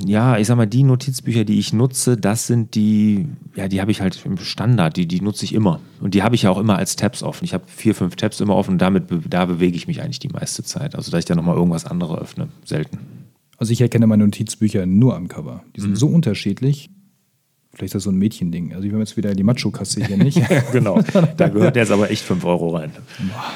Ja, 0.05 0.39
ich 0.39 0.47
sag 0.47 0.57
mal, 0.57 0.67
die 0.67 0.83
Notizbücher, 0.83 1.45
die 1.45 1.59
ich 1.59 1.73
nutze, 1.73 2.17
das 2.17 2.47
sind 2.47 2.75
die, 2.75 3.27
ja, 3.55 3.69
die 3.69 3.81
habe 3.81 3.91
ich 3.91 4.01
halt 4.01 4.21
im 4.25 4.37
Standard, 4.39 4.97
die, 4.97 5.07
die 5.07 5.21
nutze 5.21 5.45
ich 5.45 5.55
immer. 5.55 5.81
Und 6.01 6.15
die 6.15 6.23
habe 6.23 6.35
ich 6.35 6.43
ja 6.43 6.51
auch 6.51 6.59
immer 6.59 6.77
als 6.77 6.97
Tabs 6.97 7.23
offen. 7.23 7.45
Ich 7.45 7.55
habe 7.55 7.65
vier, 7.67 7.95
fünf 7.95 8.17
Tabs 8.17 8.41
immer 8.41 8.55
offen 8.55 8.73
und 8.73 8.79
damit, 8.79 9.05
da 9.29 9.47
bewege 9.47 9.77
ich 9.77 9.89
mich 9.89 10.03
eigentlich 10.03 10.19
die 10.19 10.29
meiste 10.29 10.63
Zeit. 10.63 10.95
Also, 10.95 11.11
dass 11.11 11.21
ich 11.21 11.25
da 11.25 11.35
nochmal 11.35 11.57
irgendwas 11.57 11.85
anderes 11.85 12.19
öffne. 12.19 12.49
Selten. 12.65 12.99
Also, 13.57 13.73
ich 13.73 13.81
erkenne 13.81 14.07
meine 14.07 14.25
Notizbücher 14.25 14.87
nur 14.87 15.17
am 15.17 15.29
Cover. 15.29 15.63
Die 15.77 15.81
sind 15.81 15.91
mhm. 15.91 15.97
so 15.97 16.09
unterschiedlich. 16.09 16.91
Vielleicht 17.73 17.91
ist 17.91 17.95
das 17.95 18.03
so 18.05 18.11
ein 18.11 18.19
Mädchending. 18.19 18.75
Also, 18.75 18.87
ich 18.87 18.93
habe 18.93 19.03
jetzt 19.03 19.17
wieder 19.17 19.35
die 19.35 19.45
Macho-Kasse 19.45 20.05
hier 20.05 20.17
nicht. 20.17 20.41
genau. 20.73 21.03
Da 21.37 21.49
gehört 21.49 21.77
jetzt 21.77 21.93
aber 21.93 22.11
echt 22.11 22.25
fünf 22.25 22.45
Euro 22.45 22.77
rein. 22.77 22.93
Boah. 23.19 23.53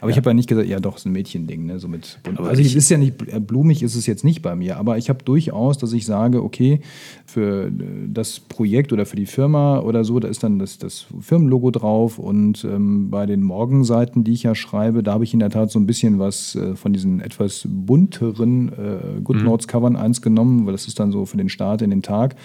Aber 0.00 0.08
ja. 0.08 0.12
ich 0.12 0.16
habe 0.16 0.30
ja 0.30 0.34
nicht 0.34 0.48
gesagt, 0.48 0.66
ja 0.66 0.80
doch, 0.80 0.96
ist 0.96 1.04
ein 1.04 1.12
Mädchending. 1.12 1.66
Ne? 1.66 1.78
So 1.78 1.86
mit, 1.86 2.18
also 2.38 2.62
es 2.62 2.74
ist 2.74 2.88
ja 2.90 2.96
nicht, 2.96 3.22
äh, 3.28 3.38
blumig 3.38 3.82
ist 3.82 3.94
es 3.94 4.06
jetzt 4.06 4.24
nicht 4.24 4.40
bei 4.40 4.56
mir, 4.56 4.78
aber 4.78 4.96
ich 4.96 5.10
habe 5.10 5.22
durchaus, 5.22 5.76
dass 5.76 5.92
ich 5.92 6.06
sage, 6.06 6.42
okay, 6.42 6.80
für 7.26 7.66
äh, 7.66 7.70
das 8.08 8.40
Projekt 8.40 8.92
oder 8.92 9.04
für 9.04 9.16
die 9.16 9.26
Firma 9.26 9.80
oder 9.80 10.04
so, 10.04 10.18
da 10.18 10.28
ist 10.28 10.42
dann 10.42 10.58
das, 10.58 10.78
das 10.78 11.06
Firmenlogo 11.20 11.70
drauf 11.70 12.18
und 12.18 12.64
ähm, 12.64 13.10
bei 13.10 13.26
den 13.26 13.42
Morgenseiten, 13.42 14.24
die 14.24 14.32
ich 14.32 14.44
ja 14.44 14.54
schreibe, 14.54 15.02
da 15.02 15.12
habe 15.12 15.24
ich 15.24 15.34
in 15.34 15.40
der 15.40 15.50
Tat 15.50 15.70
so 15.70 15.78
ein 15.78 15.86
bisschen 15.86 16.18
was 16.18 16.54
äh, 16.54 16.76
von 16.76 16.94
diesen 16.94 17.20
etwas 17.20 17.68
bunteren 17.68 18.68
äh, 18.70 19.20
GoodNotes-Covern 19.22 19.92
mhm. 19.92 19.98
eins 19.98 20.22
genommen, 20.22 20.64
weil 20.64 20.72
das 20.72 20.88
ist 20.88 20.98
dann 20.98 21.12
so 21.12 21.26
für 21.26 21.36
den 21.36 21.50
Start 21.50 21.82
in 21.82 21.90
den 21.90 22.02
Tag. 22.02 22.36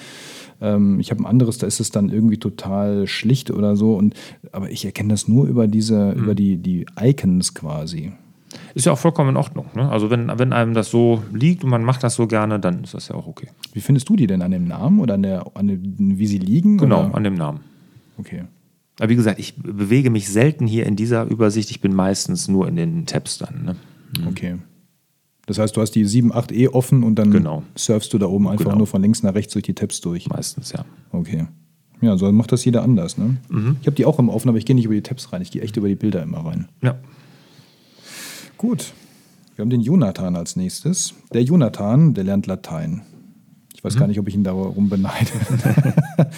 Ähm, 0.61 0.99
ich 0.99 1.11
habe 1.11 1.21
ein 1.23 1.25
anderes, 1.25 1.57
da 1.57 1.67
ist 1.67 1.79
es 1.79 1.91
dann 1.91 2.09
irgendwie 2.09 2.37
total 2.37 3.07
schlicht 3.07 3.51
oder 3.51 3.75
so. 3.75 3.95
Und, 3.95 4.13
aber 4.51 4.69
ich 4.69 4.85
erkenne 4.85 5.09
das 5.09 5.27
nur 5.27 5.47
über 5.47 5.67
diese, 5.67 6.13
mhm. 6.15 6.23
über 6.23 6.35
die, 6.35 6.57
die 6.57 6.85
Icons 6.99 7.53
quasi. 7.53 8.13
Ist 8.73 8.85
ja 8.85 8.93
auch 8.93 8.97
vollkommen 8.97 9.31
in 9.31 9.37
Ordnung. 9.37 9.67
Ne? 9.75 9.89
Also 9.89 10.09
wenn, 10.09 10.31
wenn 10.37 10.53
einem 10.53 10.73
das 10.73 10.89
so 10.89 11.23
liegt 11.33 11.63
und 11.63 11.69
man 11.69 11.83
macht 11.83 12.03
das 12.03 12.15
so 12.15 12.27
gerne, 12.27 12.59
dann 12.59 12.83
ist 12.83 12.93
das 12.93 13.09
ja 13.09 13.15
auch 13.15 13.27
okay. 13.27 13.49
Wie 13.73 13.81
findest 13.81 14.07
du 14.09 14.15
die 14.15 14.27
denn 14.27 14.41
an 14.41 14.51
dem 14.51 14.65
Namen 14.65 14.99
oder 14.99 15.15
an 15.15 15.23
der, 15.23 15.45
an 15.53 15.67
dem, 15.67 16.17
wie 16.17 16.27
sie 16.27 16.37
liegen? 16.37 16.77
Genau, 16.77 17.05
oder? 17.05 17.15
an 17.15 17.23
dem 17.23 17.35
Namen. 17.35 17.61
Okay. 18.17 18.43
Aber 18.99 19.09
wie 19.09 19.15
gesagt, 19.15 19.39
ich 19.39 19.55
bewege 19.55 20.09
mich 20.09 20.29
selten 20.29 20.67
hier 20.67 20.85
in 20.85 20.95
dieser 20.95 21.25
Übersicht. 21.25 21.69
Ich 21.69 21.81
bin 21.81 21.93
meistens 21.93 22.47
nur 22.47 22.67
in 22.67 22.75
den 22.75 23.05
Tabs 23.05 23.37
dann. 23.37 23.63
Ne? 23.63 23.75
Mhm. 24.19 24.27
Okay. 24.27 24.55
Das 25.45 25.59
heißt, 25.59 25.77
du 25.77 25.81
hast 25.81 25.91
die 25.91 26.05
7.8e 26.05 26.69
offen 26.69 27.03
und 27.03 27.15
dann 27.15 27.31
genau. 27.31 27.63
surfst 27.75 28.11
du 28.13 28.17
da 28.17 28.25
oben 28.25 28.47
einfach 28.47 28.65
genau. 28.65 28.77
nur 28.77 28.87
von 28.87 29.01
links 29.01 29.21
nach 29.21 29.35
rechts 29.35 29.53
durch 29.53 29.63
die 29.63 29.75
Tabs 29.75 30.01
durch. 30.01 30.27
Meistens, 30.27 30.71
ja. 30.71 30.85
Okay. 31.11 31.47
Ja, 32.01 32.17
so 32.17 32.31
macht 32.31 32.51
das 32.51 32.65
jeder 32.65 32.83
anders. 32.83 33.17
Ne? 33.17 33.37
Mhm. 33.49 33.77
Ich 33.81 33.87
habe 33.87 33.95
die 33.95 34.05
auch 34.05 34.19
immer 34.19 34.33
offen, 34.33 34.49
aber 34.49 34.57
ich 34.57 34.65
gehe 34.65 34.75
nicht 34.75 34.85
über 34.85 34.95
die 34.95 35.03
Tabs 35.03 35.31
rein. 35.31 35.41
Ich 35.41 35.51
gehe 35.51 35.61
echt 35.61 35.77
über 35.77 35.87
die 35.87 35.95
Bilder 35.95 36.23
immer 36.23 36.45
rein. 36.45 36.67
Ja. 36.81 36.97
Gut. 38.57 38.93
Wir 39.55 39.63
haben 39.63 39.69
den 39.69 39.81
Jonathan 39.81 40.35
als 40.35 40.55
nächstes. 40.55 41.13
Der 41.33 41.43
Jonathan, 41.43 42.13
der 42.13 42.23
lernt 42.23 42.47
Latein. 42.47 43.03
Ich 43.73 43.83
weiß 43.83 43.95
mhm. 43.95 43.99
gar 43.99 44.07
nicht, 44.07 44.19
ob 44.19 44.27
ich 44.27 44.35
ihn 44.35 44.43
darum 44.43 44.89
beneide. 44.89 45.31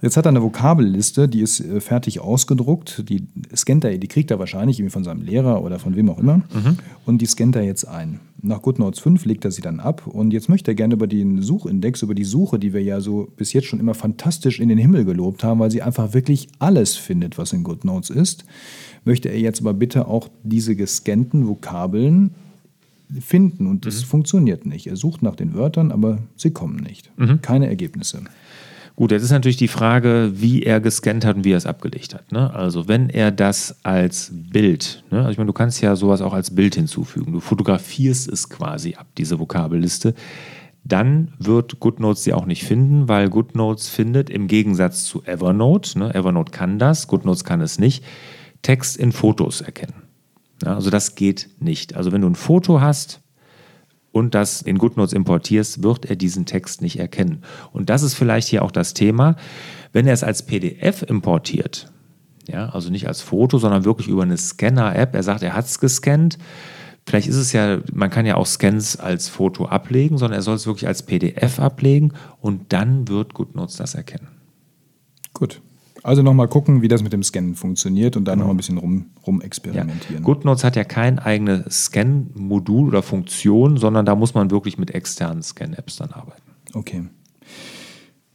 Jetzt 0.00 0.16
hat 0.16 0.26
er 0.26 0.30
eine 0.30 0.42
Vokabelliste, 0.42 1.28
die 1.28 1.40
ist 1.40 1.60
äh, 1.60 1.80
fertig 1.80 2.20
ausgedruckt. 2.20 3.04
Die 3.08 3.26
scannt 3.54 3.84
er, 3.84 3.98
die 3.98 4.06
kriegt 4.06 4.30
er 4.30 4.38
wahrscheinlich 4.38 4.78
irgendwie 4.78 4.92
von 4.92 5.04
seinem 5.04 5.22
Lehrer 5.22 5.62
oder 5.62 5.78
von 5.78 5.96
wem 5.96 6.08
auch 6.10 6.18
immer. 6.18 6.36
Mhm. 6.36 6.78
Und 7.04 7.18
die 7.20 7.26
scannt 7.26 7.56
er 7.56 7.62
jetzt 7.62 7.86
ein. 7.86 8.20
Nach 8.40 8.62
GoodNotes 8.62 9.00
5 9.00 9.24
legt 9.24 9.44
er 9.44 9.50
sie 9.50 9.62
dann 9.62 9.80
ab. 9.80 10.06
Und 10.06 10.32
jetzt 10.32 10.48
möchte 10.48 10.70
er 10.70 10.74
gerne 10.76 10.94
über 10.94 11.08
den 11.08 11.42
Suchindex, 11.42 12.02
über 12.02 12.14
die 12.14 12.24
Suche, 12.24 12.58
die 12.58 12.72
wir 12.72 12.82
ja 12.82 13.00
so 13.00 13.28
bis 13.36 13.52
jetzt 13.52 13.66
schon 13.66 13.80
immer 13.80 13.94
fantastisch 13.94 14.60
in 14.60 14.68
den 14.68 14.78
Himmel 14.78 15.04
gelobt 15.04 15.42
haben, 15.42 15.58
weil 15.58 15.70
sie 15.70 15.82
einfach 15.82 16.14
wirklich 16.14 16.48
alles 16.60 16.94
findet, 16.94 17.36
was 17.36 17.52
in 17.52 17.64
GoodNotes 17.64 18.10
ist, 18.10 18.44
möchte 19.04 19.28
er 19.28 19.40
jetzt 19.40 19.60
aber 19.60 19.74
bitte 19.74 20.06
auch 20.06 20.28
diese 20.44 20.76
gescannten 20.76 21.48
Vokabeln 21.48 22.30
finden. 23.20 23.66
Und 23.66 23.86
das 23.86 24.02
mhm. 24.02 24.06
funktioniert 24.06 24.66
nicht. 24.66 24.86
Er 24.86 24.96
sucht 24.96 25.22
nach 25.22 25.34
den 25.34 25.54
Wörtern, 25.54 25.90
aber 25.90 26.18
sie 26.36 26.50
kommen 26.50 26.76
nicht. 26.76 27.10
Mhm. 27.18 27.42
Keine 27.42 27.66
Ergebnisse. 27.66 28.22
Gut, 28.98 29.12
jetzt 29.12 29.22
ist 29.22 29.30
natürlich 29.30 29.56
die 29.56 29.68
Frage, 29.68 30.32
wie 30.34 30.64
er 30.64 30.80
gescannt 30.80 31.24
hat 31.24 31.36
und 31.36 31.44
wie 31.44 31.52
er 31.52 31.56
es 31.56 31.66
abgelegt 31.66 32.14
hat. 32.14 32.32
Ne? 32.32 32.52
Also 32.52 32.88
wenn 32.88 33.10
er 33.10 33.30
das 33.30 33.78
als 33.84 34.32
Bild, 34.32 35.04
ne? 35.12 35.18
also 35.18 35.30
ich 35.30 35.38
meine, 35.38 35.46
du 35.46 35.52
kannst 35.52 35.80
ja 35.80 35.94
sowas 35.94 36.20
auch 36.20 36.32
als 36.32 36.52
Bild 36.56 36.74
hinzufügen. 36.74 37.32
Du 37.32 37.38
fotografierst 37.38 38.28
es 38.28 38.48
quasi 38.48 38.96
ab, 38.96 39.06
diese 39.16 39.38
Vokabelliste. 39.38 40.14
Dann 40.82 41.32
wird 41.38 41.78
GoodNotes 41.78 42.24
sie 42.24 42.32
auch 42.32 42.44
nicht 42.44 42.64
finden, 42.64 43.06
weil 43.08 43.30
GoodNotes 43.30 43.88
findet 43.88 44.30
im 44.30 44.48
Gegensatz 44.48 45.04
zu 45.04 45.22
Evernote, 45.22 45.96
ne? 45.96 46.12
Evernote 46.12 46.50
kann 46.50 46.80
das, 46.80 47.06
GoodNotes 47.06 47.44
kann 47.44 47.60
es 47.60 47.78
nicht, 47.78 48.02
Text 48.62 48.96
in 48.96 49.12
Fotos 49.12 49.60
erkennen. 49.60 50.02
Ja, 50.64 50.74
also 50.74 50.90
das 50.90 51.14
geht 51.14 51.50
nicht. 51.60 51.94
Also 51.94 52.10
wenn 52.10 52.22
du 52.22 52.26
ein 52.26 52.34
Foto 52.34 52.80
hast, 52.80 53.20
und 54.18 54.34
das 54.34 54.62
in 54.62 54.78
GoodNotes 54.78 55.12
importierst, 55.12 55.82
wird 55.82 56.06
er 56.06 56.16
diesen 56.16 56.46
Text 56.46 56.82
nicht 56.82 56.98
erkennen. 56.98 57.42
Und 57.72 57.88
das 57.88 58.02
ist 58.02 58.14
vielleicht 58.14 58.48
hier 58.48 58.62
auch 58.62 58.70
das 58.70 58.94
Thema. 58.94 59.36
Wenn 59.92 60.06
er 60.06 60.12
es 60.12 60.24
als 60.24 60.44
PDF 60.44 61.02
importiert, 61.02 61.90
ja, 62.46 62.68
also 62.70 62.90
nicht 62.90 63.08
als 63.08 63.20
Foto, 63.20 63.58
sondern 63.58 63.84
wirklich 63.84 64.08
über 64.08 64.22
eine 64.22 64.36
Scanner-App, 64.36 65.14
er 65.14 65.22
sagt, 65.22 65.42
er 65.42 65.54
hat 65.54 65.66
es 65.66 65.78
gescannt, 65.80 66.38
vielleicht 67.06 67.28
ist 67.28 67.36
es 67.36 67.52
ja, 67.52 67.78
man 67.92 68.10
kann 68.10 68.26
ja 68.26 68.36
auch 68.36 68.46
Scans 68.46 68.98
als 68.98 69.28
Foto 69.28 69.66
ablegen, 69.66 70.18
sondern 70.18 70.38
er 70.38 70.42
soll 70.42 70.56
es 70.56 70.66
wirklich 70.66 70.86
als 70.86 71.02
PDF 71.02 71.58
ablegen 71.58 72.12
und 72.40 72.72
dann 72.72 73.08
wird 73.08 73.34
GoodNotes 73.34 73.76
das 73.76 73.94
erkennen. 73.94 74.28
Gut. 75.32 75.60
Also 76.02 76.22
nochmal 76.22 76.48
gucken, 76.48 76.82
wie 76.82 76.88
das 76.88 77.02
mit 77.02 77.12
dem 77.12 77.22
Scannen 77.22 77.54
funktioniert 77.54 78.16
und 78.16 78.24
dann 78.24 78.38
genau. 78.38 78.46
noch 78.46 78.54
ein 78.54 78.56
bisschen 78.56 78.78
rum, 78.78 79.06
rum 79.26 79.40
experimentieren. 79.40 80.18
Ja. 80.18 80.20
GoodNotes 80.20 80.64
hat 80.64 80.76
ja 80.76 80.84
kein 80.84 81.18
eigenes 81.18 81.86
Scan-Modul 81.86 82.88
oder 82.88 83.02
Funktion, 83.02 83.76
sondern 83.76 84.06
da 84.06 84.14
muss 84.14 84.34
man 84.34 84.50
wirklich 84.50 84.78
mit 84.78 84.92
externen 84.92 85.42
Scan-Apps 85.42 85.96
dann 85.96 86.10
arbeiten. 86.10 86.42
Okay. 86.74 87.04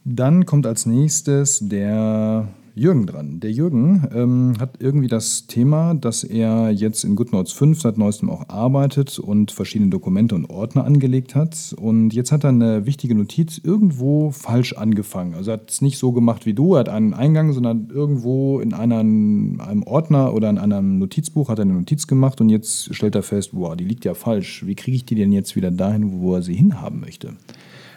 Dann 0.04 0.46
kommt 0.46 0.68
als 0.68 0.86
nächstes 0.86 1.60
der 1.62 2.50
Jürgen 2.76 3.06
dran. 3.06 3.40
Der 3.40 3.52
Jürgen 3.52 4.08
ähm, 4.16 4.54
hat 4.60 4.78
irgendwie 4.80 5.08
das 5.08 5.46
Thema, 5.46 5.94
dass 5.94 6.24
er 6.24 6.72
jetzt 6.72 7.04
in 7.04 7.16
GoodNotes 7.16 7.52
5 7.54 7.80
seit 7.80 8.00
neuestem 8.00 8.32
auch 8.32 8.50
arbeitet 8.50 9.20
und 9.20 9.52
verschiedene 9.52 9.92
Dokumente 9.92 10.34
und 10.34 10.50
Ordner 10.50 10.84
angelegt 10.84 11.36
hat. 11.36 11.76
Und 11.80 12.14
jetzt 12.14 12.32
hat 12.32 12.44
er 12.44 12.50
eine 12.50 12.88
wichtige 12.88 13.14
Notiz 13.14 13.62
irgendwo 13.64 14.32
falsch 14.32 14.74
angefangen. 14.74 15.36
Also 15.36 15.52
er 15.52 15.58
hat 15.58 15.70
es 15.70 15.82
nicht 15.82 16.00
so 16.00 16.14
gemacht 16.14 16.48
wie 16.48 16.56
du, 16.56 16.74
er 16.74 16.80
hat 16.80 16.90
einen 16.90 17.14
Eingang, 17.14 17.54
sondern 17.54 17.90
irgendwo 17.94 18.60
in 18.60 18.74
einem, 18.74 19.62
einem 19.62 19.84
Ordner 19.84 20.34
oder 20.34 20.50
in 20.50 20.58
einem 20.58 20.98
Notizbuch 20.98 21.50
hat 21.50 21.60
er 21.60 21.64
eine 21.64 21.74
Notiz 21.74 22.08
gemacht 22.08 22.42
und 22.42 22.50
jetzt 22.50 22.96
stellt 22.96 23.14
er 23.14 23.24
fest, 23.24 23.52
wow, 23.54 23.76
die 23.76 23.86
liegt 23.86 24.04
ja 24.04 24.16
falsch. 24.16 24.66
Wie 24.66 24.76
kriege 24.76 24.98
ich 24.98 25.06
die 25.06 25.16
denn 25.16 25.32
jetzt 25.32 25.56
wieder 25.56 25.70
dahin, 25.70 26.22
wo 26.22 26.34
er 26.34 26.42
sie 26.42 26.56
hinhaben 26.56 27.02
möchte? 27.02 27.34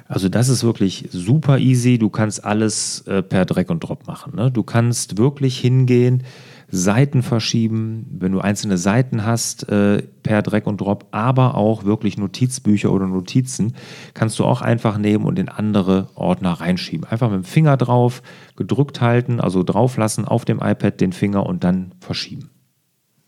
Also 0.09 0.29
das 0.29 0.49
ist 0.49 0.63
wirklich 0.63 1.09
super 1.11 1.59
easy. 1.59 1.99
Du 1.99 2.11
kannst 2.11 2.45
alles 2.45 3.01
äh, 3.07 3.23
per 3.23 3.45
Drag 3.45 3.69
und 3.69 3.81
Drop 3.81 4.07
machen. 4.07 4.37
Ne? 4.37 4.51
Du 4.51 4.63
kannst 4.63 5.19
wirklich 5.19 5.59
hingehen, 5.59 6.23
Seiten 6.69 7.23
verschieben, 7.23 8.07
wenn 8.11 8.33
du 8.33 8.41
einzelne 8.41 8.77
Seiten 8.77 9.25
hast 9.25 9.69
äh, 9.69 10.03
per 10.23 10.43
Drag 10.43 10.67
und 10.67 10.81
Drop, 10.81 11.07
aber 11.13 11.55
auch 11.55 11.85
wirklich 11.85 12.19
Notizbücher 12.19 12.93
oder 12.93 13.07
Notizen 13.07 13.75
kannst 14.15 14.39
du 14.39 14.45
auch 14.45 14.63
einfach 14.63 14.99
nehmen 14.99 15.25
und 15.25 15.39
in 15.39 15.49
andere 15.49 16.09
Ordner 16.15 16.53
reinschieben. 16.53 17.07
Einfach 17.07 17.31
mit 17.31 17.39
dem 17.39 17.45
Finger 17.45 17.77
drauf, 17.77 18.23
gedrückt 18.57 19.01
halten, 19.01 19.41
also 19.41 19.63
drauf 19.63 19.97
lassen 19.97 20.25
auf 20.25 20.45
dem 20.45 20.59
iPad 20.59 21.01
den 21.01 21.13
Finger 21.13 21.47
und 21.47 21.63
dann 21.63 21.93
verschieben. 22.01 22.51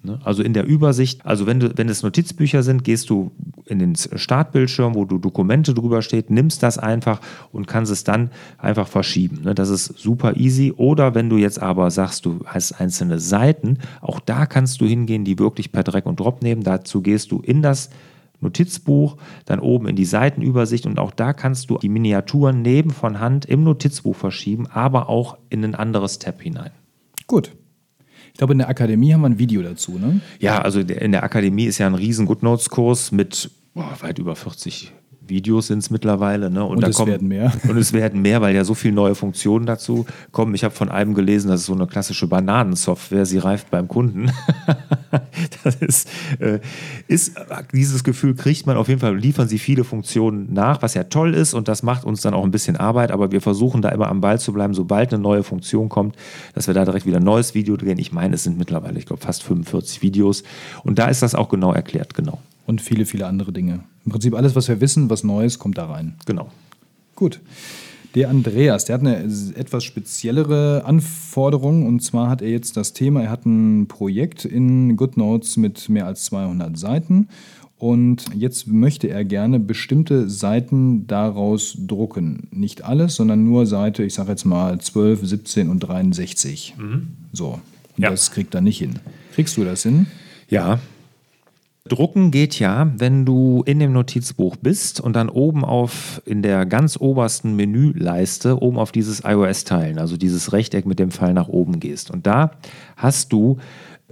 Ne? 0.02 0.18
Also 0.24 0.42
in 0.42 0.52
der 0.52 0.66
Übersicht, 0.66 1.24
also 1.24 1.46
wenn, 1.46 1.60
du, 1.60 1.72
wenn 1.76 1.88
es 1.88 2.02
Notizbücher 2.02 2.62
sind, 2.62 2.82
gehst 2.82 3.08
du 3.10 3.32
in 3.68 3.78
den 3.78 3.94
Startbildschirm, 3.94 4.94
wo 4.94 5.04
du 5.04 5.18
Dokumente 5.18 5.74
drüber 5.74 6.02
steht, 6.02 6.30
nimmst 6.30 6.62
das 6.62 6.78
einfach 6.78 7.20
und 7.52 7.66
kannst 7.66 7.92
es 7.92 8.04
dann 8.04 8.30
einfach 8.58 8.88
verschieben. 8.88 9.42
Ne? 9.44 9.54
Das 9.54 9.68
ist 9.68 9.98
super 9.98 10.36
easy. 10.36 10.72
Oder 10.76 11.14
wenn 11.14 11.28
du 11.28 11.36
jetzt 11.36 11.60
aber 11.60 11.90
sagst, 11.90 12.26
du 12.26 12.40
hast 12.46 12.80
einzelne 12.80 13.18
Seiten, 13.18 13.78
auch 14.00 14.20
da 14.20 14.46
kannst 14.46 14.80
du 14.80 14.86
hingehen, 14.86 15.24
die 15.24 15.38
wirklich 15.38 15.72
per 15.72 15.84
Drag 15.84 16.04
und 16.04 16.20
Drop 16.20 16.42
nehmen. 16.42 16.62
Dazu 16.62 17.02
gehst 17.02 17.30
du 17.32 17.40
in 17.40 17.62
das 17.62 17.90
Notizbuch, 18.40 19.16
dann 19.46 19.58
oben 19.58 19.88
in 19.88 19.96
die 19.96 20.04
Seitenübersicht 20.04 20.86
und 20.86 20.98
auch 20.98 21.10
da 21.10 21.32
kannst 21.32 21.70
du 21.70 21.78
die 21.78 21.88
Miniaturen 21.88 22.62
neben 22.62 22.90
von 22.90 23.20
Hand 23.20 23.46
im 23.46 23.64
Notizbuch 23.64 24.14
verschieben, 24.14 24.68
aber 24.68 25.08
auch 25.08 25.38
in 25.50 25.64
ein 25.64 25.74
anderes 25.74 26.18
Tab 26.18 26.40
hinein. 26.40 26.70
Gut, 27.26 27.56
ich 28.38 28.40
glaube, 28.40 28.52
in 28.52 28.58
der 28.58 28.68
Akademie 28.68 29.12
haben 29.12 29.22
wir 29.22 29.30
ein 29.30 29.38
Video 29.40 29.62
dazu, 29.62 29.98
ne? 29.98 30.20
Ja, 30.38 30.62
also 30.62 30.78
in 30.78 31.10
der 31.10 31.24
Akademie 31.24 31.64
ist 31.64 31.78
ja 31.78 31.88
ein 31.88 31.96
riesen 31.96 32.24
GoodNotes-Kurs 32.24 33.10
mit 33.10 33.50
boah, 33.74 33.96
weit 33.98 34.20
über 34.20 34.36
40 34.36 34.92
Videos 35.28 35.66
sind 35.66 35.80
es 35.80 35.90
mittlerweile. 35.90 36.48
Ne? 36.48 36.64
Und, 36.64 36.76
und 36.76 36.88
es 36.88 36.96
kommen, 36.96 37.10
werden 37.10 37.26
mehr. 37.26 37.52
Und 37.68 37.76
es 37.76 37.92
werden 37.92 38.22
mehr, 38.22 38.40
weil 38.40 38.54
ja 38.54 38.62
so 38.62 38.74
viele 38.74 38.94
neue 38.94 39.16
Funktionen 39.16 39.66
dazu 39.66 40.06
kommen. 40.30 40.54
Ich 40.54 40.62
habe 40.62 40.72
von 40.72 40.88
einem 40.88 41.14
gelesen, 41.14 41.48
das 41.48 41.62
ist 41.62 41.66
so 41.66 41.74
eine 41.74 41.88
klassische 41.88 42.28
Bananensoftware, 42.28 43.26
sie 43.26 43.38
reift 43.38 43.72
beim 43.72 43.88
Kunden. 43.88 44.30
das 45.68 45.76
ist, 45.80 46.08
äh, 46.40 46.60
ist, 47.06 47.34
dieses 47.72 48.04
Gefühl 48.04 48.34
kriegt 48.34 48.66
man 48.66 48.76
auf 48.76 48.88
jeden 48.88 49.00
Fall, 49.00 49.16
liefern 49.16 49.48
sie 49.48 49.58
viele 49.58 49.84
Funktionen 49.84 50.52
nach, 50.52 50.82
was 50.82 50.94
ja 50.94 51.04
toll 51.04 51.34
ist 51.34 51.54
und 51.54 51.68
das 51.68 51.82
macht 51.82 52.04
uns 52.04 52.20
dann 52.20 52.34
auch 52.34 52.44
ein 52.44 52.50
bisschen 52.50 52.76
Arbeit, 52.76 53.10
aber 53.10 53.32
wir 53.32 53.40
versuchen 53.40 53.82
da 53.82 53.90
immer 53.90 54.08
am 54.08 54.20
Ball 54.20 54.40
zu 54.40 54.52
bleiben, 54.52 54.74
sobald 54.74 55.12
eine 55.12 55.22
neue 55.22 55.42
Funktion 55.42 55.88
kommt, 55.88 56.16
dass 56.54 56.66
wir 56.66 56.74
da 56.74 56.84
direkt 56.84 57.06
wieder 57.06 57.18
ein 57.18 57.24
neues 57.24 57.54
Video 57.54 57.76
drehen. 57.76 57.98
Ich 57.98 58.12
meine, 58.12 58.34
es 58.34 58.44
sind 58.44 58.58
mittlerweile, 58.58 58.98
ich 58.98 59.06
glaube, 59.06 59.22
fast 59.22 59.42
45 59.42 60.02
Videos 60.02 60.42
und 60.84 60.98
da 60.98 61.08
ist 61.08 61.22
das 61.22 61.34
auch 61.34 61.48
genau 61.48 61.72
erklärt, 61.72 62.14
genau. 62.14 62.40
Und 62.66 62.82
viele, 62.82 63.06
viele 63.06 63.26
andere 63.26 63.52
Dinge. 63.52 63.80
Im 64.04 64.12
Prinzip 64.12 64.34
alles, 64.34 64.54
was 64.54 64.68
wir 64.68 64.80
wissen, 64.80 65.08
was 65.08 65.24
Neues, 65.24 65.58
kommt 65.58 65.78
da 65.78 65.86
rein. 65.86 66.16
Genau. 66.26 66.50
Gut. 67.14 67.40
Der 68.18 68.30
Andreas, 68.30 68.84
der 68.84 68.94
hat 68.94 69.02
eine 69.02 69.30
etwas 69.54 69.84
speziellere 69.84 70.82
Anforderung 70.84 71.86
und 71.86 72.02
zwar 72.02 72.28
hat 72.28 72.42
er 72.42 72.50
jetzt 72.50 72.76
das 72.76 72.92
Thema, 72.92 73.22
er 73.22 73.30
hat 73.30 73.46
ein 73.46 73.86
Projekt 73.86 74.44
in 74.44 74.96
GoodNotes 74.96 75.56
mit 75.56 75.88
mehr 75.88 76.04
als 76.06 76.24
200 76.24 76.76
Seiten 76.76 77.28
und 77.76 78.24
jetzt 78.34 78.66
möchte 78.66 79.08
er 79.08 79.24
gerne 79.24 79.60
bestimmte 79.60 80.28
Seiten 80.28 81.06
daraus 81.06 81.76
drucken. 81.78 82.48
Nicht 82.50 82.82
alles, 82.82 83.14
sondern 83.14 83.44
nur 83.44 83.66
Seite, 83.66 84.02
ich 84.02 84.14
sage 84.14 84.30
jetzt 84.30 84.44
mal 84.44 84.80
12, 84.80 85.24
17 85.24 85.70
und 85.70 85.78
63. 85.78 86.74
Mhm. 86.76 87.10
So, 87.32 87.60
ja. 87.98 88.10
das 88.10 88.32
kriegt 88.32 88.52
er 88.52 88.62
nicht 88.62 88.78
hin. 88.78 88.98
Kriegst 89.32 89.56
du 89.56 89.62
das 89.62 89.84
hin? 89.84 90.08
Ja, 90.48 90.80
Drucken 91.88 92.30
geht 92.30 92.58
ja, 92.58 92.92
wenn 92.96 93.24
du 93.24 93.62
in 93.66 93.78
dem 93.78 93.92
Notizbuch 93.92 94.56
bist 94.56 95.00
und 95.00 95.16
dann 95.16 95.28
oben 95.28 95.64
auf 95.64 96.22
in 96.24 96.42
der 96.42 96.66
ganz 96.66 96.96
obersten 97.00 97.56
Menüleiste 97.56 98.62
oben 98.62 98.78
auf 98.78 98.92
dieses 98.92 99.22
iOS 99.24 99.64
teilen, 99.64 99.98
also 99.98 100.16
dieses 100.16 100.52
Rechteck 100.52 100.86
mit 100.86 100.98
dem 100.98 101.10
Pfeil 101.10 101.34
nach 101.34 101.48
oben 101.48 101.80
gehst. 101.80 102.10
Und 102.10 102.26
da 102.26 102.52
hast 102.96 103.32
du 103.32 103.58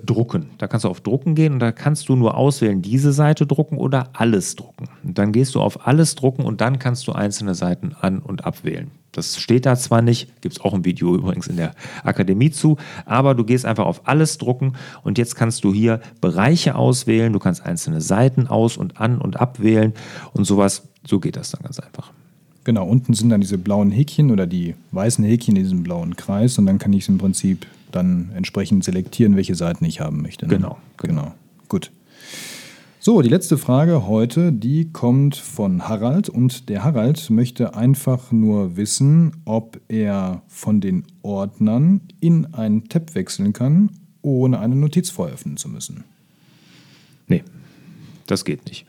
Drucken. 0.04 0.50
Da 0.58 0.68
kannst 0.68 0.84
du 0.84 0.88
auf 0.88 1.00
Drucken 1.00 1.34
gehen 1.34 1.54
und 1.54 1.58
da 1.58 1.72
kannst 1.72 2.08
du 2.08 2.16
nur 2.16 2.36
auswählen, 2.36 2.82
diese 2.82 3.12
Seite 3.12 3.46
drucken 3.46 3.78
oder 3.78 4.10
alles 4.12 4.54
drucken. 4.54 4.88
Und 5.02 5.16
dann 5.16 5.32
gehst 5.32 5.54
du 5.54 5.60
auf 5.60 5.86
alles 5.86 6.14
drucken 6.14 6.44
und 6.44 6.60
dann 6.60 6.78
kannst 6.78 7.06
du 7.06 7.12
einzelne 7.12 7.54
Seiten 7.54 7.94
an- 7.98 8.18
und 8.18 8.44
abwählen. 8.44 8.90
Das 9.12 9.40
steht 9.40 9.64
da 9.64 9.76
zwar 9.76 10.02
nicht, 10.02 10.42
gibt 10.42 10.56
es 10.56 10.60
auch 10.60 10.74
ein 10.74 10.84
Video 10.84 11.14
übrigens 11.14 11.46
in 11.46 11.56
der 11.56 11.74
Akademie 12.04 12.50
zu, 12.50 12.76
aber 13.06 13.34
du 13.34 13.44
gehst 13.44 13.64
einfach 13.64 13.86
auf 13.86 14.06
alles 14.06 14.36
drucken 14.36 14.74
und 15.02 15.16
jetzt 15.16 15.34
kannst 15.34 15.64
du 15.64 15.72
hier 15.72 16.00
Bereiche 16.20 16.74
auswählen, 16.74 17.32
du 17.32 17.38
kannst 17.38 17.64
einzelne 17.64 18.02
Seiten 18.02 18.46
aus- 18.46 18.76
und 18.76 19.00
an- 19.00 19.18
und 19.18 19.40
abwählen 19.40 19.94
und 20.34 20.44
sowas. 20.44 20.88
So 21.06 21.18
geht 21.20 21.36
das 21.36 21.52
dann 21.52 21.62
ganz 21.62 21.80
einfach. 21.80 22.12
Genau, 22.66 22.84
unten 22.84 23.14
sind 23.14 23.28
dann 23.28 23.40
diese 23.40 23.58
blauen 23.58 23.92
Häkchen 23.92 24.32
oder 24.32 24.44
die 24.44 24.74
weißen 24.90 25.24
Häkchen 25.24 25.54
in 25.54 25.62
diesem 25.62 25.84
blauen 25.84 26.16
Kreis 26.16 26.58
und 26.58 26.66
dann 26.66 26.80
kann 26.80 26.92
ich 26.92 27.04
es 27.04 27.08
im 27.08 27.16
Prinzip 27.16 27.64
dann 27.92 28.32
entsprechend 28.34 28.82
selektieren, 28.82 29.36
welche 29.36 29.54
Seiten 29.54 29.84
ich 29.84 30.00
haben 30.00 30.20
möchte. 30.20 30.48
Ne? 30.48 30.56
Genau, 30.56 30.76
genau. 30.96 31.22
genau. 31.22 31.34
Gut. 31.68 31.92
So, 32.98 33.22
die 33.22 33.28
letzte 33.28 33.56
Frage 33.56 34.08
heute, 34.08 34.52
die 34.52 34.90
kommt 34.90 35.36
von 35.36 35.88
Harald 35.88 36.28
und 36.28 36.68
der 36.68 36.82
Harald 36.82 37.30
möchte 37.30 37.76
einfach 37.76 38.32
nur 38.32 38.76
wissen, 38.76 39.36
ob 39.44 39.78
er 39.86 40.42
von 40.48 40.80
den 40.80 41.04
Ordnern 41.22 42.00
in 42.18 42.52
einen 42.52 42.88
Tab 42.88 43.14
wechseln 43.14 43.52
kann, 43.52 43.90
ohne 44.22 44.58
eine 44.58 44.74
Notiz 44.74 45.10
voröffnen 45.10 45.56
zu 45.56 45.68
müssen. 45.68 46.02
Nee, 47.28 47.44
das 48.26 48.44
geht 48.44 48.66
nicht. 48.66 48.86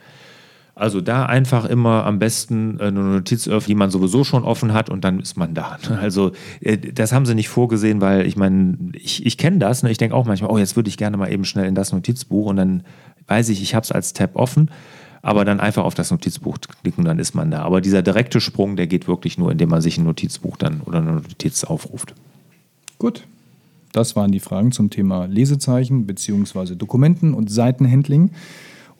Also 0.80 1.02
da 1.02 1.26
einfach 1.26 1.66
immer 1.66 2.06
am 2.06 2.20
besten 2.20 2.80
eine 2.80 3.00
Notiz 3.00 3.48
öffnen, 3.48 3.68
die 3.68 3.76
man 3.76 3.90
sowieso 3.90 4.24
schon 4.24 4.44
offen 4.44 4.74
hat 4.74 4.92
und 4.92 5.04
dann 5.04 5.20
ist 5.20 5.36
man 5.36 5.56
da. 5.56 5.80
Also 6.00 6.34
äh, 6.62 6.78
das 6.78 7.12
haben 7.12 7.26
sie 7.26 7.34
nicht 7.34 7.50
vorgesehen, 7.50 8.00
weil 8.00 8.28
ich 8.28 8.38
meine, 8.38 8.78
ich, 8.94 9.26
ich 9.26 9.40
kenne 9.40 9.58
das. 9.58 9.82
Ne? 9.82 9.90
Ich 9.90 9.98
denke 9.98 10.16
auch 10.16 10.26
manchmal, 10.26 10.52
oh, 10.52 10.58
jetzt 10.60 10.76
würde 10.76 10.90
ich 10.90 10.98
gerne 10.98 11.18
mal 11.18 11.32
eben 11.32 11.46
schnell 11.46 11.66
in 11.66 11.74
das 11.74 11.92
Notizbuch 11.94 12.46
und 12.46 12.58
dann 12.58 12.84
weiß 13.26 13.50
ich, 13.50 13.63
ich 13.63 13.74
habe 13.74 13.86
es 13.86 13.92
als 13.92 14.13
Tab 14.13 14.36
offen, 14.36 14.70
aber 15.24 15.46
dann 15.46 15.60
einfach 15.60 15.84
auf 15.84 15.96
das 15.96 16.12
Notizbuch 16.12 16.60
klicken, 16.84 17.04
dann 17.06 17.18
ist 17.18 17.34
man 17.34 17.50
da. 17.50 17.63
Aber 17.63 17.82
dieser 17.82 18.04
direkte 18.04 18.40
Sprung, 18.40 18.76
der 18.76 18.86
geht 18.86 19.08
wirklich 19.08 19.40
nur, 19.40 19.52
indem 19.52 19.70
man 19.70 19.82
sich 19.82 19.98
ein 19.98 20.04
Notizbuch 20.04 20.58
dann 20.58 20.82
oder 20.82 21.00
eine 21.00 21.13
Notiz 21.13 21.63
aufruft. 21.63 22.13
Gut. 23.00 23.24
Das 23.94 24.16
waren 24.16 24.32
die 24.32 24.40
Fragen 24.40 24.72
zum 24.72 24.92
Thema 24.92 25.26
Lesezeichen 25.26 26.06
bzw. 26.06 26.76
Dokumenten 26.76 27.34
und 27.34 27.50
Seitenhandling. 27.50 28.30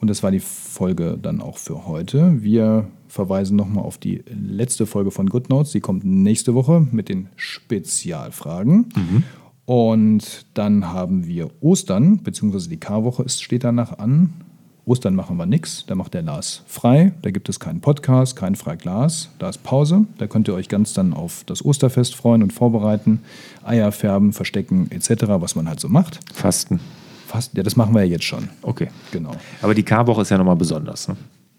Und 0.00 0.08
das 0.08 0.22
war 0.22 0.30
die 0.30 0.40
Folge 0.40 1.18
dann 1.20 1.40
auch 1.40 1.58
für 1.58 1.86
heute. 1.86 2.42
Wir 2.42 2.88
verweisen 3.08 3.56
nochmal 3.56 3.84
auf 3.84 3.98
die 3.98 4.22
letzte 4.26 4.86
Folge 4.86 5.10
von 5.10 5.28
GoodNotes. 5.28 5.72
Die 5.72 5.80
kommt 5.80 6.04
nächste 6.04 6.54
Woche 6.54 6.86
mit 6.92 7.08
den 7.08 7.28
Spezialfragen. 7.36 8.88
Mhm. 8.94 9.24
Und 9.64 10.46
dann 10.54 10.92
haben 10.92 11.26
wir 11.26 11.50
Ostern, 11.60 12.22
beziehungsweise 12.22 12.68
die 12.68 12.78
Karwoche 12.78 13.28
steht 13.28 13.64
danach 13.64 13.98
an. 13.98 14.32
Ostern 14.86 15.14
machen 15.14 15.36
wir 15.36 15.44
nichts, 15.44 15.84
da 15.86 15.94
macht 15.94 16.14
der 16.14 16.22
Lars 16.22 16.62
frei. 16.66 17.12
Da 17.20 17.30
gibt 17.30 17.50
es 17.50 17.60
keinen 17.60 17.82
Podcast, 17.82 18.36
kein 18.36 18.54
Freiglas. 18.54 19.28
Da 19.38 19.50
ist 19.50 19.62
Pause. 19.62 20.06
Da 20.16 20.26
könnt 20.26 20.48
ihr 20.48 20.54
euch 20.54 20.70
ganz 20.70 20.94
dann 20.94 21.12
auf 21.12 21.44
das 21.44 21.62
Osterfest 21.62 22.14
freuen 22.14 22.42
und 22.42 22.54
vorbereiten. 22.54 23.20
Eier 23.62 23.92
färben, 23.92 24.32
verstecken 24.32 24.90
etc., 24.90 25.24
was 25.26 25.54
man 25.54 25.68
halt 25.68 25.80
so 25.80 25.90
macht. 25.90 26.20
Fasten. 26.32 26.80
Fast, 27.28 27.54
ja, 27.54 27.62
das 27.62 27.76
machen 27.76 27.94
wir 27.94 28.02
ja 28.04 28.12
jetzt 28.12 28.24
schon. 28.24 28.48
Okay. 28.62 28.88
Genau. 29.12 29.32
Aber 29.60 29.74
die 29.74 29.82
Karwoche 29.82 30.22
ist 30.22 30.30
ja 30.30 30.38
nochmal 30.38 30.56
besonders. 30.56 31.08
Ne? 31.08 31.16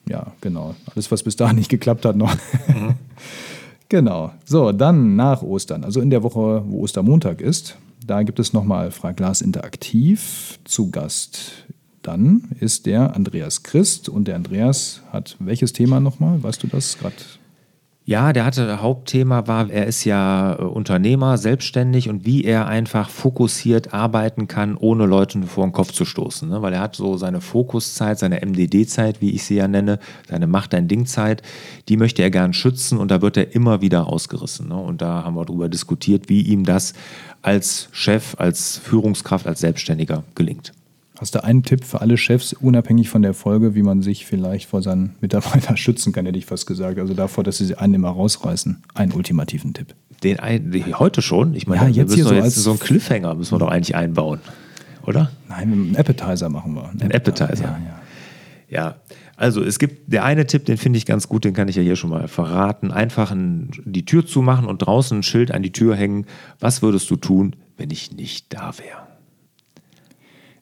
Ja, 0.07 0.25
genau. 0.41 0.73
Alles, 0.95 1.11
was 1.11 1.21
bis 1.21 1.35
dahin 1.35 1.57
nicht 1.57 1.69
geklappt 1.69 2.05
hat, 2.05 2.15
noch. 2.15 2.33
Mhm. 2.67 2.95
genau. 3.89 4.33
So, 4.45 4.71
dann 4.71 5.15
nach 5.15 5.43
Ostern, 5.43 5.83
also 5.83 6.01
in 6.01 6.09
der 6.09 6.23
Woche, 6.23 6.63
wo 6.65 6.81
Ostermontag 6.81 7.39
ist, 7.39 7.77
da 8.03 8.23
gibt 8.23 8.39
es 8.39 8.51
nochmal 8.51 8.89
Fraglas 8.89 9.41
Interaktiv 9.41 10.57
zu 10.63 10.89
Gast. 10.89 11.67
Dann 12.01 12.49
ist 12.59 12.87
der 12.87 13.15
Andreas 13.15 13.61
Christ 13.61 14.09
und 14.09 14.27
der 14.27 14.37
Andreas 14.37 15.01
hat 15.11 15.37
welches 15.39 15.71
Thema 15.71 15.99
nochmal? 15.99 16.41
Weißt 16.41 16.63
du 16.63 16.67
das 16.67 16.97
gerade? 16.97 17.13
Ja, 18.09 18.33
der 18.33 18.43
hatte 18.43 18.81
Hauptthema 18.81 19.45
war, 19.45 19.69
er 19.69 19.85
ist 19.85 20.03
ja 20.03 20.55
äh, 20.57 20.63
Unternehmer, 20.63 21.37
selbstständig 21.37 22.09
und 22.09 22.25
wie 22.25 22.43
er 22.43 22.65
einfach 22.65 23.07
fokussiert 23.07 23.93
arbeiten 23.93 24.47
kann, 24.47 24.75
ohne 24.77 25.05
Leuten 25.05 25.43
vor 25.43 25.63
den 25.63 25.73
Kopf 25.73 25.91
zu 25.91 26.05
stoßen. 26.05 26.49
Ne? 26.49 26.63
Weil 26.63 26.73
er 26.73 26.81
hat 26.81 26.95
so 26.95 27.17
seine 27.17 27.39
Fokuszeit, 27.39 28.17
seine 28.17 28.43
MDD-Zeit, 28.43 29.21
wie 29.21 29.29
ich 29.29 29.43
sie 29.43 29.57
ja 29.57 29.67
nenne, 29.67 29.99
seine 30.27 30.47
Macht 30.47 30.73
dein 30.73 30.87
Ding-Zeit, 30.87 31.43
die 31.87 31.97
möchte 31.97 32.23
er 32.23 32.31
gern 32.31 32.53
schützen 32.53 32.97
und 32.97 33.11
da 33.11 33.21
wird 33.21 33.37
er 33.37 33.53
immer 33.53 33.81
wieder 33.81 34.07
ausgerissen. 34.07 34.69
Ne? 34.69 34.75
Und 34.75 35.03
da 35.03 35.23
haben 35.23 35.35
wir 35.35 35.45
darüber 35.45 35.69
diskutiert, 35.69 36.29
wie 36.29 36.41
ihm 36.41 36.63
das 36.63 36.93
als 37.43 37.89
Chef, 37.91 38.33
als 38.39 38.79
Führungskraft, 38.79 39.45
als 39.45 39.59
Selbstständiger 39.59 40.23
gelingt. 40.33 40.73
Hast 41.19 41.35
du 41.35 41.43
einen 41.43 41.63
Tipp 41.63 41.83
für 41.83 41.99
alle 41.99 42.15
Chefs, 42.15 42.53
unabhängig 42.53 43.09
von 43.09 43.21
der 43.21 43.33
Folge, 43.33 43.75
wie 43.75 43.83
man 43.83 44.01
sich 44.01 44.25
vielleicht 44.25 44.69
vor 44.69 44.81
seinen 44.81 45.15
Mitarbeitern 45.19 45.75
schützen 45.77 46.13
kann, 46.13 46.25
hätte 46.25 46.37
ich 46.37 46.45
fast 46.45 46.65
gesagt. 46.65 46.97
Also 46.97 47.13
davor, 47.13 47.43
dass 47.43 47.57
sie 47.57 47.75
einen 47.75 47.95
immer 47.95 48.09
rausreißen. 48.09 48.81
Einen 48.93 49.11
ultimativen 49.11 49.73
Tipp. 49.73 49.95
Den, 50.23 50.37
heute 50.97 51.21
schon? 51.21 51.55
Ich 51.55 51.67
meine, 51.67 51.83
ja, 51.83 52.03
jetzt 52.03 52.13
hier 52.13 52.23
so, 52.23 52.33
jetzt 52.33 52.55
so 52.55 52.69
einen 52.69 52.79
Cliffhanger 52.79 53.35
müssen 53.35 53.53
wir 53.53 53.59
doch 53.59 53.67
eigentlich 53.67 53.95
einbauen, 53.95 54.39
oder? 55.05 55.29
Nein, 55.49 55.73
einen 55.73 55.95
Appetizer 55.97 56.47
machen 56.47 56.73
wir. 56.73 56.89
Ein 56.89 57.11
Appetizer. 57.11 57.63
Ja, 57.63 57.79
ja. 57.79 57.99
ja, 58.69 58.95
also 59.35 59.61
es 59.61 59.77
gibt 59.77 60.13
der 60.13 60.23
eine 60.23 60.47
Tipp, 60.47 60.65
den 60.65 60.77
finde 60.77 60.97
ich 60.97 61.05
ganz 61.05 61.27
gut, 61.27 61.43
den 61.43 61.53
kann 61.53 61.67
ich 61.67 61.75
ja 61.75 61.81
hier 61.81 61.97
schon 61.97 62.11
mal 62.11 62.29
verraten. 62.29 62.91
Einfach 62.91 63.31
ein, 63.31 63.71
die 63.83 64.05
Tür 64.05 64.25
zumachen 64.25 64.67
und 64.67 64.79
draußen 64.79 65.19
ein 65.19 65.23
Schild 65.23 65.51
an 65.51 65.63
die 65.63 65.71
Tür 65.73 65.97
hängen. 65.97 66.25
Was 66.61 66.81
würdest 66.81 67.11
du 67.11 67.17
tun, 67.17 67.57
wenn 67.75 67.91
ich 67.91 68.13
nicht 68.13 68.53
da 68.53 68.71
wäre? 68.77 69.08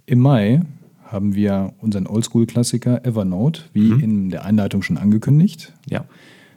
Im 0.09 0.19
Mai 0.19 0.61
haben 1.03 1.35
wir 1.35 1.73
unseren 1.81 2.07
Oldschool-Klassiker 2.07 3.05
Evernote, 3.05 3.63
wie 3.73 3.91
mhm. 3.91 3.99
in 3.99 4.29
der 4.29 4.45
Einleitung 4.45 4.81
schon 4.81 4.97
angekündigt. 4.97 5.73
Ja. 5.89 6.05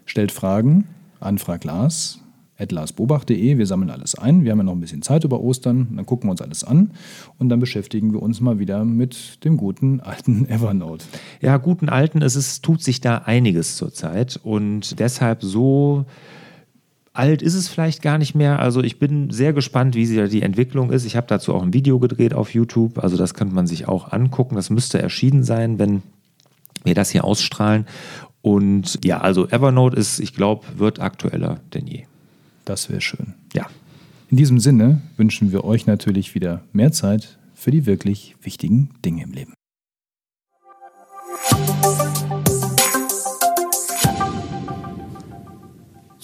Stellt 0.07 0.31
Fragen 0.31 0.85
an 1.19 1.37
Frag 1.37 1.65
Lars, 1.65 2.21
larsbobach.de. 2.57 3.59
Wir 3.59 3.67
sammeln 3.67 3.91
alles 3.91 4.15
ein. 4.15 4.45
Wir 4.45 4.53
haben 4.53 4.59
ja 4.59 4.65
noch 4.65 4.75
ein 4.75 4.81
bisschen 4.81 5.03
Zeit 5.03 5.25
über 5.25 5.41
Ostern. 5.41 5.89
Dann 5.97 6.07
gucken 6.07 6.29
wir 6.29 6.31
uns 6.31 6.43
alles 6.43 6.63
an 6.63 6.93
und 7.39 7.49
dann 7.49 7.59
beschäftigen 7.59 8.13
wir 8.13 8.23
uns 8.23 8.41
mal 8.41 8.61
wieder 8.61 8.85
mit 8.85 9.45
dem 9.45 9.57
guten 9.57 9.99
alten 9.99 10.45
Evernote. 10.49 11.05
Ja, 11.41 11.57
guten 11.57 11.89
alten. 11.89 12.23
Es 12.23 12.37
ist, 12.37 12.63
tut 12.63 12.85
sich 12.85 13.01
da 13.01 13.19
einiges 13.19 13.75
zurzeit 13.75 14.39
und 14.45 15.01
deshalb 15.01 15.43
so 15.43 16.07
alt 17.13 17.43
ist 17.43 17.55
es 17.55 17.69
vielleicht 17.69 18.03
gar 18.03 18.19
nicht 18.19 18.35
mehr. 18.35 18.61
Also 18.61 18.83
ich 18.83 18.99
bin 18.99 19.31
sehr 19.31 19.53
gespannt, 19.53 19.95
wie 19.95 20.07
die 20.29 20.43
Entwicklung 20.43 20.91
ist. 20.91 21.05
Ich 21.05 21.17
habe 21.17 21.27
dazu 21.27 21.55
auch 21.55 21.63
ein 21.63 21.75
Video 21.75 21.99
gedreht 21.99 22.35
auf 22.35 22.55
YouTube. 22.55 22.99
Also 22.99 23.17
das 23.17 23.35
könnte 23.35 23.55
man 23.55 23.67
sich 23.67 23.89
auch 23.89 24.13
angucken. 24.13 24.55
Das 24.55 24.71
müsste 24.71 25.01
erschienen 25.01 25.43
sein, 25.43 25.79
wenn 25.79 26.03
wir 26.85 26.95
das 26.95 27.11
hier 27.11 27.25
ausstrahlen. 27.25 27.87
Und 28.43 29.05
ja, 29.05 29.21
also 29.21 29.49
Evernote 29.49 29.97
ist, 29.97 30.19
ich 30.19 30.35
glaube, 30.35 30.65
wird 30.77 31.01
aktueller 31.01 31.61
denn 31.75 31.87
je. 31.87 32.05
Das 32.65 32.89
wäre 32.89 33.01
schön. 33.01 33.35
Ja. 33.55 33.67
In 34.31 34.37
diesem 34.37 34.61
Sinne 34.61 35.03
wünschen 35.17 35.51
wir 35.51 35.65
euch 35.65 35.87
natürlich 35.87 36.35
wieder 36.35 36.63
mehr 36.73 36.93
Zeit 36.93 37.39
für 37.55 37.73
die 37.73 37.85
wirklich 37.85 38.37
wichtigen 38.43 38.91
Dinge 39.05 39.25
im 39.25 39.33
Leben. 39.33 39.55